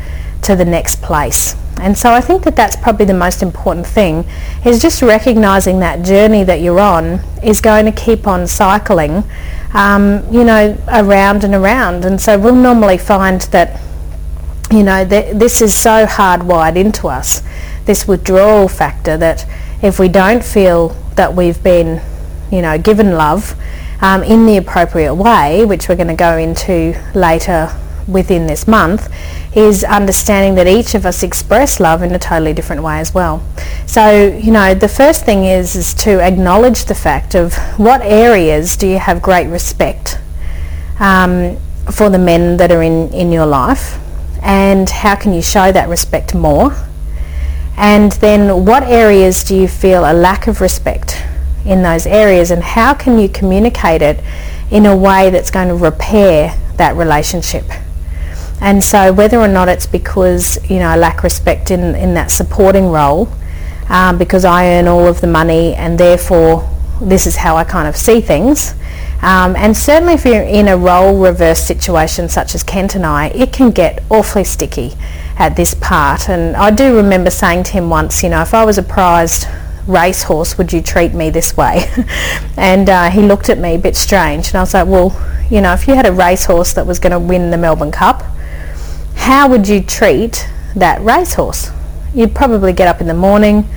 to 0.43 0.57
the 0.57 0.65
next 0.65 1.03
place. 1.03 1.57
And 1.81 1.97
so 1.97 2.13
I 2.13 2.21
think 2.21 2.43
that 2.43 2.57
that's 2.57 2.75
probably 2.77 3.07
the 3.07 3.15
most 3.15 3.43
important 3.43 3.87
thing 3.87 4.25
is 4.65 4.83
just 4.83 5.01
recognizing 5.01 5.79
that 5.81 6.05
journey 6.05 6.43
that 6.45 6.61
you're 6.61 6.81
on 6.81 7.21
is 7.43 7.61
going 7.61 7.85
to 7.85 7.93
keep 7.93 8.27
on 8.27 8.47
cycling, 8.47 9.23
um, 9.75 10.25
you 10.33 10.43
know, 10.43 10.77
around 10.89 11.45
and 11.45 11.55
around. 11.55 12.05
And 12.05 12.21
so 12.21 12.39
we'll 12.39 12.55
normally 12.55 12.99
find 12.99 13.43
that, 13.43 13.81
you 14.73 14.83
know, 14.83 15.07
th- 15.09 15.37
this 15.37 15.63
is 15.63 15.73
so 15.73 16.05
hardwired 16.05 16.77
into 16.77 17.07
us, 17.07 17.43
this 17.85 18.09
withdrawal 18.09 18.67
factor 18.67 19.17
that 19.17 19.47
if 19.81 20.01
we 20.01 20.09
don't 20.09 20.43
feel 20.43 20.89
that 21.15 21.33
we've 21.35 21.63
been, 21.63 22.03
you 22.51 22.61
know, 22.61 22.77
given 22.77 23.13
love 23.13 23.55
um, 24.01 24.25
in 24.25 24.47
the 24.47 24.57
appropriate 24.57 25.15
way, 25.15 25.65
which 25.65 25.89
we're 25.89 25.97
going 25.97 26.09
to 26.09 26.15
go 26.15 26.37
into 26.37 27.01
later 27.15 27.73
within 28.09 28.47
this 28.47 28.67
month, 28.67 29.13
is 29.55 29.83
understanding 29.85 30.55
that 30.57 30.67
each 30.67 30.95
of 30.95 31.07
us 31.07 31.23
express 31.23 31.81
love 31.81 32.03
in 32.03 32.13
a 32.13 32.19
totally 32.19 32.53
different 32.53 32.83
way 32.83 32.99
as 32.99 33.15
well. 33.15 33.43
So, 33.87 34.29
you 34.29 34.53
know, 34.53 34.75
the 34.75 34.89
first 34.89 35.25
thing 35.25 35.45
is, 35.45 35.75
is 35.75 35.95
to 35.95 36.21
acknowledge 36.21 36.85
the 36.85 36.95
fact 36.95 37.35
of 37.35 37.55
what 37.79 38.03
areas 38.03 38.77
do 38.77 38.87
you 38.87 38.99
have 38.99 39.23
great 39.23 39.47
respect 39.49 40.19
um, 41.01 41.57
for 41.91 42.11
the 42.11 42.19
men 42.19 42.59
that 42.59 42.71
are 42.71 42.83
in, 42.83 43.13
in 43.13 43.33
your 43.33 43.47
life 43.47 43.99
and 44.43 44.89
how 44.89 45.17
can 45.17 45.33
you 45.33 45.43
show 45.43 45.73
that 45.73 45.89
respect 45.89 46.35
more? 46.35 46.77
And 47.77 48.13
then 48.13 48.65
what 48.65 48.83
areas 48.83 49.45
do 49.45 49.57
you 49.57 49.69
feel 49.69 50.05
a 50.05 50.13
lack 50.13 50.47
of 50.47 50.61
respect 50.61 51.23
in 51.65 51.83
those 51.83 52.07
areas 52.07 52.51
and 52.51 52.63
how 52.63 52.95
can 52.95 53.19
you 53.19 53.29
communicate 53.29 54.03
it 54.03 54.23
in 54.71 54.85
a 54.85 54.97
way 54.97 55.31
that's 55.31 55.51
going 55.51 55.69
to 55.69 55.75
repair 55.75 56.59
that 56.77 56.97
relationship? 56.97 57.65
And 58.61 58.83
so 58.83 59.13
whether 59.13 59.39
or 59.39 59.49
not 59.49 59.69
it's 59.69 59.87
because, 59.87 60.59
you 60.69 60.79
know, 60.79 60.89
I 60.89 60.97
lack 60.97 61.23
respect 61.23 61.71
in, 61.71 61.95
in 61.95 62.15
that 62.15 62.31
supporting 62.31 62.91
role, 62.91 63.29
um, 63.89 64.19
because 64.19 64.45
I 64.45 64.75
earn 64.75 64.89
all 64.89 65.07
of 65.07 65.21
the 65.21 65.27
money 65.27 65.75
and 65.75 65.99
therefore 65.99 66.69
this 67.01 67.27
is 67.27 67.37
how 67.37 67.57
I 67.57 67.65
kind 67.65 67.89
of 67.89 67.97
see 67.97 68.21
things. 68.21 68.75
Um, 69.23 69.57
and 69.57 69.77
certainly 69.77 70.15
if 70.15 70.25
you're 70.25 70.43
in 70.43 70.69
a 70.69 70.77
role 70.77 71.21
reverse 71.21 71.61
situation 71.61 72.29
such 72.29 72.55
as 72.55 72.63
Kent 72.63 72.95
and 72.95 73.05
I, 73.05 73.29
it 73.29 73.53
can 73.53 73.71
get 73.71 74.03
awfully 74.11 74.45
sticky 74.45 74.93
at 75.37 75.57
this 75.57 75.75
part. 75.75 76.29
And 76.29 76.57
I 76.57 76.71
do 76.71 76.97
remember 76.97 77.31
saying 77.31 77.65
to 77.65 77.73
him 77.73 77.91
once, 77.91 78.23
you 78.23 78.29
know, 78.29 78.43
if 78.43 78.55
I 78.55 78.65
was 78.65 78.79
a 78.79 78.83
prized 78.83 79.47
racehorse, 79.87 80.59
would 80.59 80.73
you 80.73 80.83
treat 80.83 81.15
me 81.15 81.31
this 81.31 81.57
way? 81.57 81.91
and 82.57 82.89
uh, 82.89 83.11
he 83.11 83.23
looked 83.23 83.49
at 83.49 83.59
me 83.59 83.75
a 83.75 83.79
bit 83.79 83.97
strange. 83.97 84.49
And 84.49 84.57
I 84.57 84.61
was 84.61 84.75
like, 84.75 84.87
well, 84.87 85.17
you 85.51 85.61
know, 85.61 85.73
if 85.73 85.89
you 85.89 85.95
had 85.95 86.07
a 86.07 86.13
racehorse 86.13 86.73
that 86.75 86.87
was 86.87 86.99
going 86.99 87.13
to 87.13 87.19
win 87.19 87.51
the 87.51 87.59
Melbourne 87.59 87.91
Cup, 87.91 88.23
how 89.19 89.49
would 89.49 89.69
you 89.69 89.83
treat 89.83 90.49
that 90.75 91.01
racehorse? 91.03 91.71
You'd 92.15 92.35
probably 92.35 92.73
get 92.73 92.89
up 92.89 93.01
in 93.01 93.07
the 93.07 93.15
morning. 93.15 93.69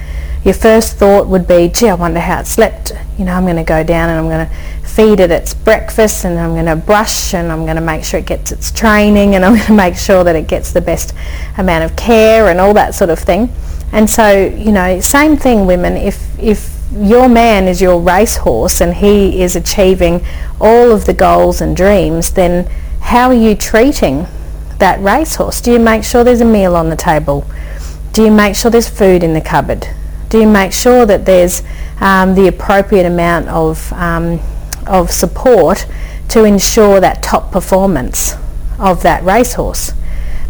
Your 0.45 0.53
first 0.53 0.95
thought 0.95 1.27
would 1.27 1.47
be, 1.47 1.67
gee, 1.67 1.89
I 1.89 1.93
wonder 1.93 2.19
how 2.19 2.39
it 2.39 2.47
slept. 2.47 2.93
You 3.17 3.25
know, 3.25 3.33
I'm 3.33 3.43
going 3.43 3.57
to 3.57 3.63
go 3.63 3.83
down 3.83 4.09
and 4.09 4.17
I'm 4.17 4.29
going 4.29 4.47
to 4.47 4.87
feed 4.87 5.19
it 5.19 5.29
its 5.29 5.53
breakfast 5.53 6.25
and 6.25 6.39
I'm 6.39 6.53
going 6.53 6.67
to 6.67 6.75
brush 6.75 7.33
and 7.33 7.51
I'm 7.51 7.63
going 7.65 7.75
to 7.75 7.81
make 7.81 8.03
sure 8.03 8.19
it 8.19 8.27
gets 8.27 8.51
its 8.51 8.71
training 8.71 9.35
and 9.35 9.43
I'm 9.43 9.55
going 9.55 9.67
to 9.67 9.73
make 9.73 9.95
sure 9.95 10.23
that 10.23 10.35
it 10.35 10.47
gets 10.47 10.71
the 10.71 10.81
best 10.81 11.13
amount 11.57 11.83
of 11.83 11.97
care 11.97 12.47
and 12.47 12.59
all 12.59 12.73
that 12.75 12.95
sort 12.95 13.09
of 13.09 13.19
thing. 13.19 13.49
And 13.91 14.09
so, 14.09 14.47
you 14.47 14.71
know, 14.71 15.01
same 15.01 15.35
thing 15.35 15.65
women, 15.65 15.97
if, 15.97 16.39
if 16.39 16.79
your 16.93 17.27
man 17.27 17.67
is 17.67 17.81
your 17.81 17.99
racehorse 17.99 18.79
and 18.79 18.93
he 18.93 19.41
is 19.41 19.55
achieving 19.55 20.25
all 20.59 20.91
of 20.91 21.05
the 21.05 21.13
goals 21.13 21.61
and 21.61 21.75
dreams, 21.75 22.31
then 22.31 22.65
how 23.01 23.27
are 23.27 23.33
you 23.33 23.55
treating 23.55 24.27
that 24.81 24.99
racehorse? 24.99 25.61
Do 25.61 25.71
you 25.71 25.79
make 25.79 26.03
sure 26.03 26.23
there's 26.25 26.41
a 26.41 26.45
meal 26.45 26.75
on 26.75 26.89
the 26.89 26.95
table? 26.97 27.47
Do 28.11 28.23
you 28.23 28.31
make 28.31 28.55
sure 28.55 28.69
there's 28.69 28.89
food 28.89 29.23
in 29.23 29.33
the 29.33 29.41
cupboard? 29.41 29.87
Do 30.27 30.39
you 30.39 30.47
make 30.47 30.73
sure 30.73 31.05
that 31.05 31.25
there's 31.25 31.63
um, 32.01 32.35
the 32.35 32.47
appropriate 32.47 33.05
amount 33.05 33.47
of, 33.47 33.91
um, 33.93 34.39
of 34.85 35.09
support 35.11 35.85
to 36.29 36.43
ensure 36.43 36.99
that 36.99 37.23
top 37.23 37.51
performance 37.51 38.35
of 38.77 39.01
that 39.03 39.23
racehorse? 39.23 39.93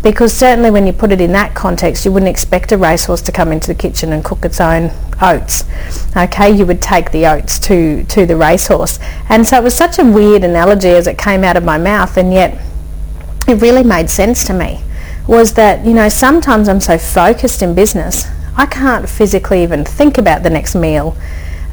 Because 0.02 0.34
certainly 0.34 0.72
when 0.72 0.88
you 0.88 0.94
put 0.94 1.12
it 1.12 1.22
in 1.22 1.32
that 1.34 1.54
context, 1.54 2.06
you 2.06 2.12
wouldn't 2.12 2.30
expect 2.30 2.72
a 2.72 2.78
racehorse 2.78 3.22
to 3.24 3.32
come 3.32 3.52
into 3.52 3.68
the 3.68 3.76
kitchen 3.76 4.12
and 4.14 4.26
cook 4.26 4.44
its 4.44 4.60
own 4.60 4.92
oats. 5.22 5.66
Okay, 6.18 6.50
you 6.50 6.66
would 6.66 6.82
take 6.82 7.12
the 7.12 7.28
oats 7.28 7.60
to, 7.60 8.04
to 8.06 8.26
the 8.26 8.36
racehorse. 8.36 8.98
And 9.30 9.46
so 9.46 9.58
it 9.58 9.64
was 9.64 9.76
such 9.76 10.00
a 10.00 10.04
weird 10.04 10.44
analogy 10.44 10.90
as 10.90 11.06
it 11.06 11.20
came 11.20 11.44
out 11.44 11.56
of 11.56 11.64
my 11.64 11.78
mouth, 11.78 12.18
and 12.18 12.34
yet 12.34 12.60
it 13.52 13.62
really 13.62 13.84
made 13.84 14.10
sense 14.10 14.44
to 14.46 14.54
me 14.54 14.82
was 15.28 15.54
that, 15.54 15.86
you 15.86 15.94
know, 15.94 16.10
sometimes 16.10 16.68
I'm 16.68 16.80
so 16.80 16.98
focused 16.98 17.62
in 17.62 17.76
business, 17.76 18.26
I 18.56 18.66
can't 18.66 19.08
physically 19.08 19.64
even 19.64 19.86
think 19.86 20.18
about 20.18 20.44
the 20.44 20.50
next 20.50 20.76
meal 20.76 21.16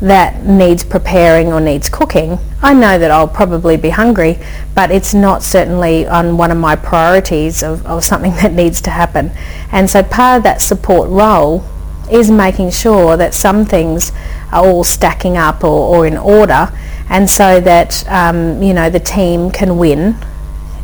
that 0.01 0.45
needs 0.45 0.85
preparing 0.85 1.53
or 1.53 1.61
needs 1.61 1.89
cooking. 1.89 2.39
I 2.63 2.73
know 2.73 2.99
that 2.99 3.11
I'll 3.11 3.27
probably 3.27 3.77
be 3.77 3.91
hungry, 3.91 4.39
but 4.75 4.91
it's 4.91 5.15
not 5.15 5.43
certainly 5.43 6.07
on 6.07 6.37
one 6.37 6.51
of 6.53 6.59
my 6.59 6.77
priorities 6.77 7.63
of, 7.63 7.85
of 7.87 8.05
something 8.05 8.33
that 8.43 8.53
needs 8.53 8.81
to 8.83 8.91
happen. 8.91 9.33
And 9.73 9.89
so 9.89 10.03
part 10.03 10.39
of 10.39 10.43
that 10.45 10.61
support 10.61 11.09
role 11.11 11.65
is 12.11 12.31
making 12.31 12.71
sure 12.71 13.17
that 13.17 13.35
some 13.35 13.65
things 13.65 14.13
are 14.53 14.65
all 14.65 14.85
stacking 14.85 15.37
up 15.37 15.65
or, 15.65 15.97
or 15.97 16.07
in 16.07 16.17
order 16.17 16.73
and 17.11 17.29
so 17.29 17.61
that 17.61 18.07
um, 18.09 18.63
you 18.63 18.73
know 18.73 18.91
the 18.91 19.01
team 19.01 19.51
can 19.51 19.79
win 19.79 20.17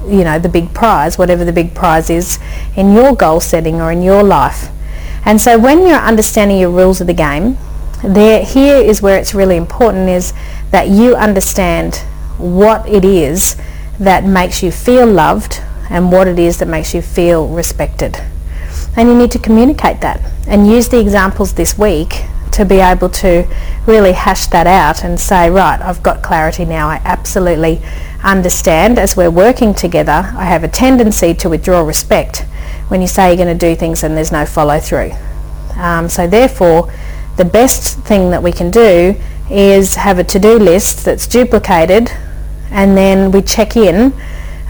you 0.09 0.25
know 0.25 0.39
the 0.39 0.49
big 0.49 0.73
prize 0.75 1.19
whatever 1.19 1.45
the 1.45 1.53
big 1.53 1.75
prize 1.75 2.11
is 2.11 2.39
in 2.77 2.93
your 2.93 3.15
goal 3.15 3.41
setting 3.41 3.81
or 3.81 3.93
in 3.93 4.03
your 4.03 4.23
life. 4.23 4.69
And 5.27 5.41
so 5.41 5.59
when 5.59 5.87
you're 5.87 5.97
understanding 5.97 6.59
your 6.59 6.71
rules 6.71 7.01
of 7.01 7.07
the 7.07 7.15
game 7.15 7.57
there 8.05 8.45
here 8.45 8.77
is 8.77 9.01
where 9.01 9.19
it's 9.19 9.35
really 9.35 9.57
important 9.57 10.09
is 10.09 10.35
that 10.71 10.89
you 10.89 11.15
understand 11.17 11.97
what 12.37 12.87
it 12.89 13.05
is 13.05 13.57
that 13.99 14.25
makes 14.25 14.63
you 14.63 14.71
feel 14.71 15.07
loved 15.07 15.63
and 15.89 16.13
what 16.13 16.29
it 16.29 16.39
is 16.39 16.59
that 16.59 16.69
makes 16.69 16.95
you 16.95 17.01
feel 17.01 17.49
respected. 17.49 18.21
And 18.97 19.09
you 19.09 19.17
need 19.17 19.31
to 19.33 19.39
communicate 19.39 20.01
that 20.03 20.21
and 20.47 20.67
use 20.67 20.89
the 20.89 21.01
examples 21.01 21.55
this 21.55 21.79
week 21.79 22.25
to 22.53 22.65
be 22.65 22.77
able 22.77 23.09
to 23.09 23.49
really 23.87 24.13
hash 24.13 24.47
that 24.49 24.67
out 24.67 25.03
and 25.03 25.19
say 25.19 25.51
right 25.51 25.81
I've 25.81 26.03
got 26.03 26.23
clarity 26.23 26.65
now. 26.65 26.89
I 26.89 27.01
absolutely 27.05 27.83
understand 28.25 28.99
as 28.99 29.17
we're 29.17 29.31
working 29.31 29.75
together, 29.75 30.33
I 30.35 30.45
have 30.45 30.65
a 30.65 30.69
tendency 30.69 31.35
to 31.35 31.49
withdraw 31.49 31.81
respect 31.83 32.41
when 32.89 33.01
you 33.01 33.07
say 33.07 33.29
you're 33.29 33.45
going 33.45 33.57
to 33.57 33.67
do 33.67 33.77
things 33.77 34.03
and 34.03 34.17
there's 34.17 34.33
no 34.33 34.47
follow 34.47 34.81
through. 34.81 35.13
Um, 35.77 36.09
so 36.09 36.27
therefore, 36.27 36.93
the 37.37 37.45
best 37.45 37.99
thing 38.01 38.31
that 38.31 38.43
we 38.43 38.53
can 38.53 38.71
do 38.71 39.17
is 39.51 39.97
have 39.97 40.19
a 40.19 40.25
to-do 40.25 40.59
list 40.59 41.05
that's 41.05 41.27
duplicated 41.27 42.11
and 42.71 42.97
then 42.97 43.31
we 43.31 43.43
check 43.43 43.77
in 43.77 44.13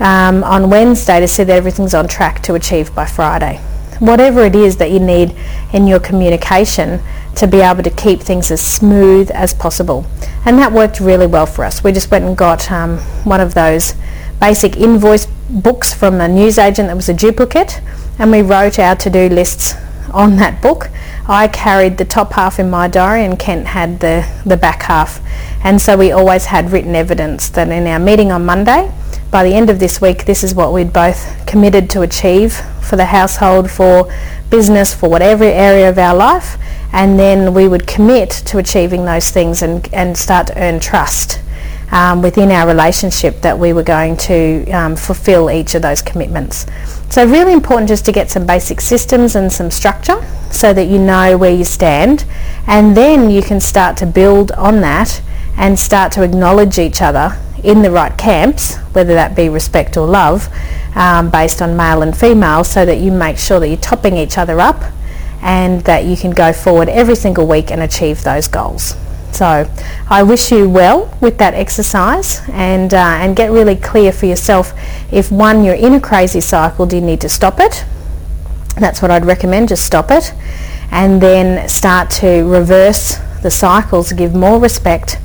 um, 0.00 0.42
on 0.44 0.68
Wednesday 0.68 1.20
to 1.20 1.28
see 1.28 1.44
that 1.44 1.56
everything's 1.56 1.94
on 1.94 2.08
track 2.08 2.42
to 2.42 2.54
achieve 2.54 2.94
by 2.94 3.06
Friday. 3.06 3.58
Whatever 4.00 4.44
it 4.44 4.56
is 4.56 4.76
that 4.78 4.90
you 4.90 4.98
need 4.98 5.36
in 5.72 5.86
your 5.86 6.00
communication 6.00 7.00
to 7.36 7.46
be 7.46 7.60
able 7.60 7.82
to 7.82 7.90
keep 7.90 8.20
things 8.20 8.50
as 8.50 8.60
smooth 8.60 9.30
as 9.32 9.54
possible. 9.54 10.06
And 10.44 10.58
that 10.58 10.72
worked 10.72 11.00
really 11.00 11.26
well 11.26 11.46
for 11.46 11.64
us. 11.64 11.82
We 11.82 11.92
just 11.92 12.10
went 12.10 12.24
and 12.24 12.36
got 12.36 12.70
um, 12.70 12.98
one 13.24 13.40
of 13.40 13.54
those 13.54 13.94
basic 14.40 14.76
invoice 14.76 15.26
books 15.48 15.94
from 15.94 16.20
a 16.20 16.28
newsagent 16.28 16.88
that 16.88 16.96
was 16.96 17.08
a 17.08 17.14
duplicate 17.14 17.80
and 18.18 18.30
we 18.30 18.42
wrote 18.42 18.78
our 18.78 18.94
to-do 18.96 19.28
lists 19.28 19.74
on 20.12 20.36
that 20.36 20.62
book. 20.62 20.90
I 21.26 21.48
carried 21.48 21.98
the 21.98 22.04
top 22.04 22.32
half 22.34 22.58
in 22.58 22.70
my 22.70 22.88
diary 22.88 23.24
and 23.24 23.38
Kent 23.38 23.68
had 23.68 24.00
the, 24.00 24.28
the 24.44 24.56
back 24.56 24.82
half. 24.82 25.20
And 25.64 25.80
so 25.80 25.96
we 25.96 26.12
always 26.12 26.46
had 26.46 26.70
written 26.70 26.94
evidence 26.94 27.48
that 27.50 27.68
in 27.70 27.86
our 27.86 27.98
meeting 27.98 28.30
on 28.30 28.44
Monday, 28.44 28.92
by 29.30 29.42
the 29.42 29.54
end 29.54 29.70
of 29.70 29.80
this 29.80 30.00
week, 30.00 30.26
this 30.26 30.44
is 30.44 30.54
what 30.54 30.72
we'd 30.72 30.92
both 30.92 31.46
committed 31.46 31.90
to 31.90 32.02
achieve 32.02 32.54
for 32.82 32.96
the 32.96 33.06
household, 33.06 33.70
for 33.70 34.12
business, 34.50 34.94
for 34.94 35.08
whatever 35.08 35.44
area 35.44 35.88
of 35.88 35.98
our 35.98 36.14
life 36.14 36.56
and 36.94 37.18
then 37.18 37.52
we 37.52 37.66
would 37.66 37.88
commit 37.88 38.30
to 38.30 38.58
achieving 38.58 39.04
those 39.04 39.28
things 39.28 39.62
and, 39.62 39.92
and 39.92 40.16
start 40.16 40.46
to 40.46 40.56
earn 40.56 40.78
trust 40.78 41.40
um, 41.90 42.22
within 42.22 42.52
our 42.52 42.68
relationship 42.68 43.40
that 43.40 43.58
we 43.58 43.72
were 43.72 43.82
going 43.82 44.16
to 44.16 44.64
um, 44.70 44.94
fulfill 44.94 45.50
each 45.50 45.74
of 45.74 45.82
those 45.82 46.00
commitments. 46.00 46.66
So 47.10 47.26
really 47.26 47.52
important 47.52 47.88
just 47.88 48.04
to 48.04 48.12
get 48.12 48.30
some 48.30 48.46
basic 48.46 48.80
systems 48.80 49.34
and 49.34 49.52
some 49.52 49.72
structure 49.72 50.24
so 50.52 50.72
that 50.72 50.84
you 50.84 50.98
know 50.98 51.36
where 51.36 51.52
you 51.52 51.64
stand 51.64 52.24
and 52.68 52.96
then 52.96 53.28
you 53.28 53.42
can 53.42 53.58
start 53.58 53.96
to 53.98 54.06
build 54.06 54.52
on 54.52 54.80
that 54.82 55.20
and 55.56 55.76
start 55.76 56.12
to 56.12 56.22
acknowledge 56.22 56.78
each 56.78 57.02
other 57.02 57.36
in 57.64 57.82
the 57.82 57.90
right 57.90 58.16
camps, 58.16 58.76
whether 58.92 59.14
that 59.14 59.34
be 59.34 59.48
respect 59.48 59.96
or 59.96 60.06
love, 60.06 60.48
um, 60.94 61.28
based 61.28 61.60
on 61.60 61.76
male 61.76 62.02
and 62.02 62.16
female, 62.16 62.62
so 62.62 62.86
that 62.86 62.98
you 62.98 63.10
make 63.10 63.36
sure 63.36 63.58
that 63.58 63.66
you're 63.66 63.76
topping 63.78 64.16
each 64.16 64.38
other 64.38 64.60
up 64.60 64.80
and 65.44 65.82
that 65.82 66.06
you 66.06 66.16
can 66.16 66.30
go 66.30 66.52
forward 66.52 66.88
every 66.88 67.14
single 67.14 67.46
week 67.46 67.70
and 67.70 67.82
achieve 67.82 68.24
those 68.24 68.48
goals. 68.48 68.96
So 69.30 69.68
I 70.08 70.22
wish 70.22 70.50
you 70.50 70.68
well 70.68 71.16
with 71.20 71.38
that 71.38 71.54
exercise 71.54 72.40
and, 72.50 72.94
uh, 72.94 73.18
and 73.20 73.36
get 73.36 73.50
really 73.50 73.76
clear 73.76 74.10
for 74.10 74.26
yourself 74.26 74.72
if 75.12 75.30
one, 75.30 75.62
you're 75.62 75.74
in 75.74 75.92
a 75.92 76.00
crazy 76.00 76.40
cycle, 76.40 76.86
do 76.86 76.96
you 76.96 77.02
need 77.02 77.20
to 77.20 77.28
stop 77.28 77.60
it? 77.60 77.84
That's 78.76 79.02
what 79.02 79.10
I'd 79.10 79.26
recommend, 79.26 79.68
just 79.68 79.84
stop 79.84 80.10
it. 80.10 80.32
And 80.90 81.20
then 81.20 81.68
start 81.68 82.10
to 82.22 82.48
reverse 82.48 83.18
the 83.42 83.50
cycles, 83.50 84.12
give 84.12 84.34
more 84.34 84.58
respect, 84.58 85.18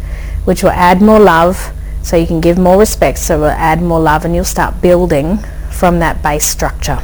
which 0.43 0.63
will 0.63 0.71
add 0.71 1.01
more 1.01 1.19
love. 1.19 1.71
So 2.01 2.17
you 2.17 2.27
can 2.27 2.41
give 2.41 2.57
more 2.57 2.77
respect, 2.77 3.19
so 3.19 3.37
it 3.37 3.39
will 3.39 3.47
add 3.49 3.81
more 3.81 3.99
love 3.99 4.25
and 4.25 4.35
you'll 4.35 4.43
start 4.43 4.81
building 4.81 5.37
from 5.69 5.99
that 5.99 6.21
base 6.21 6.45
structure 6.45 6.99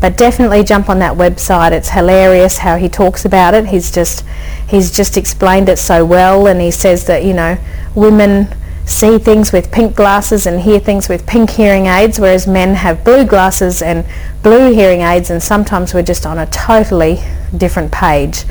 but 0.00 0.16
definitely 0.16 0.64
jump 0.64 0.88
on 0.88 0.98
that 1.00 1.16
website. 1.16 1.72
It's 1.72 1.90
hilarious 1.90 2.58
how 2.58 2.76
he 2.76 2.88
talks 2.88 3.24
about 3.24 3.54
it. 3.54 3.66
He's 3.66 3.90
just 3.90 4.24
he's 4.68 4.90
just 4.90 5.16
explained 5.16 5.68
it 5.68 5.78
so 5.78 6.04
well, 6.04 6.46
and 6.46 6.60
he 6.60 6.70
says 6.70 7.04
that 7.06 7.24
you 7.24 7.34
know 7.34 7.58
women 7.94 8.48
see 8.86 9.18
things 9.18 9.52
with 9.52 9.70
pink 9.70 9.94
glasses 9.94 10.46
and 10.46 10.62
hear 10.62 10.80
things 10.80 11.08
with 11.08 11.26
pink 11.26 11.50
hearing 11.50 11.86
aids, 11.86 12.18
whereas 12.18 12.46
men 12.46 12.74
have 12.74 13.04
blue 13.04 13.24
glasses 13.24 13.82
and 13.82 14.04
blue 14.42 14.72
hearing 14.72 15.02
aids, 15.02 15.30
and 15.30 15.42
sometimes 15.42 15.94
we're 15.94 16.02
just 16.02 16.26
on 16.26 16.38
a 16.38 16.46
totally 16.46 17.20
different 17.56 17.92
page. 17.92 18.44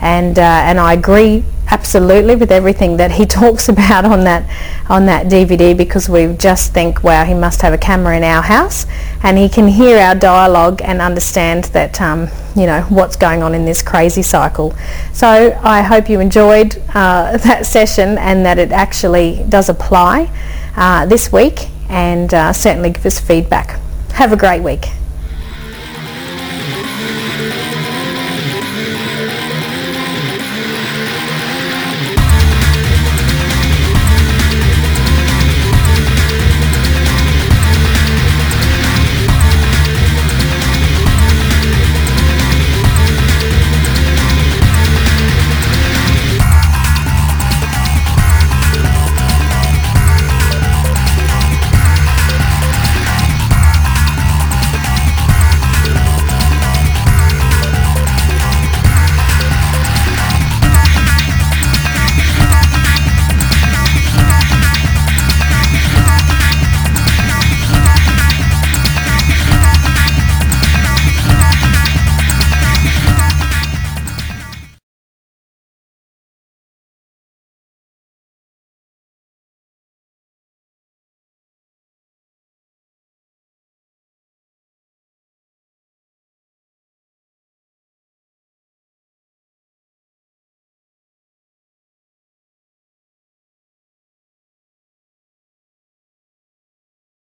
And 0.00 0.38
uh, 0.38 0.42
and 0.42 0.78
I 0.78 0.92
agree 0.94 1.44
absolutely 1.70 2.36
with 2.36 2.52
everything 2.52 2.96
that 2.98 3.12
he 3.12 3.26
talks 3.40 3.68
about 3.68 4.04
on 4.04 4.24
that 4.24 4.48
on 4.88 5.06
that 5.06 5.26
DVD 5.26 5.76
because 5.76 6.08
we 6.08 6.34
just 6.36 6.72
think 6.72 7.02
wow 7.02 7.24
he 7.24 7.34
must 7.34 7.62
have 7.62 7.72
a 7.72 7.78
camera 7.78 8.16
in 8.16 8.22
our 8.22 8.42
house 8.42 8.86
and 9.22 9.38
he 9.38 9.48
can 9.48 9.66
hear 9.66 9.98
our 9.98 10.14
dialogue 10.14 10.82
and 10.84 11.00
understand 11.00 11.64
that 11.64 12.00
um, 12.00 12.28
you 12.54 12.66
know 12.66 12.82
what's 12.90 13.16
going 13.16 13.42
on 13.42 13.54
in 13.54 13.64
this 13.64 13.82
crazy 13.82 14.22
cycle. 14.22 14.74
So 15.12 15.58
I 15.62 15.82
hope 15.82 16.08
you 16.08 16.20
enjoyed 16.20 16.76
uh, 16.94 17.36
that 17.48 17.66
session 17.66 18.18
and 18.18 18.44
that 18.44 18.58
it 18.58 18.72
actually 18.72 19.44
does 19.48 19.68
apply 19.68 20.30
uh, 20.76 21.06
this 21.06 21.32
week 21.32 21.68
and 21.88 22.32
uh, 22.34 22.52
certainly 22.52 22.90
give 22.90 23.06
us 23.06 23.20
feedback. 23.20 23.80
Have 24.12 24.32
a 24.32 24.36
great 24.36 24.62
week 24.62 24.86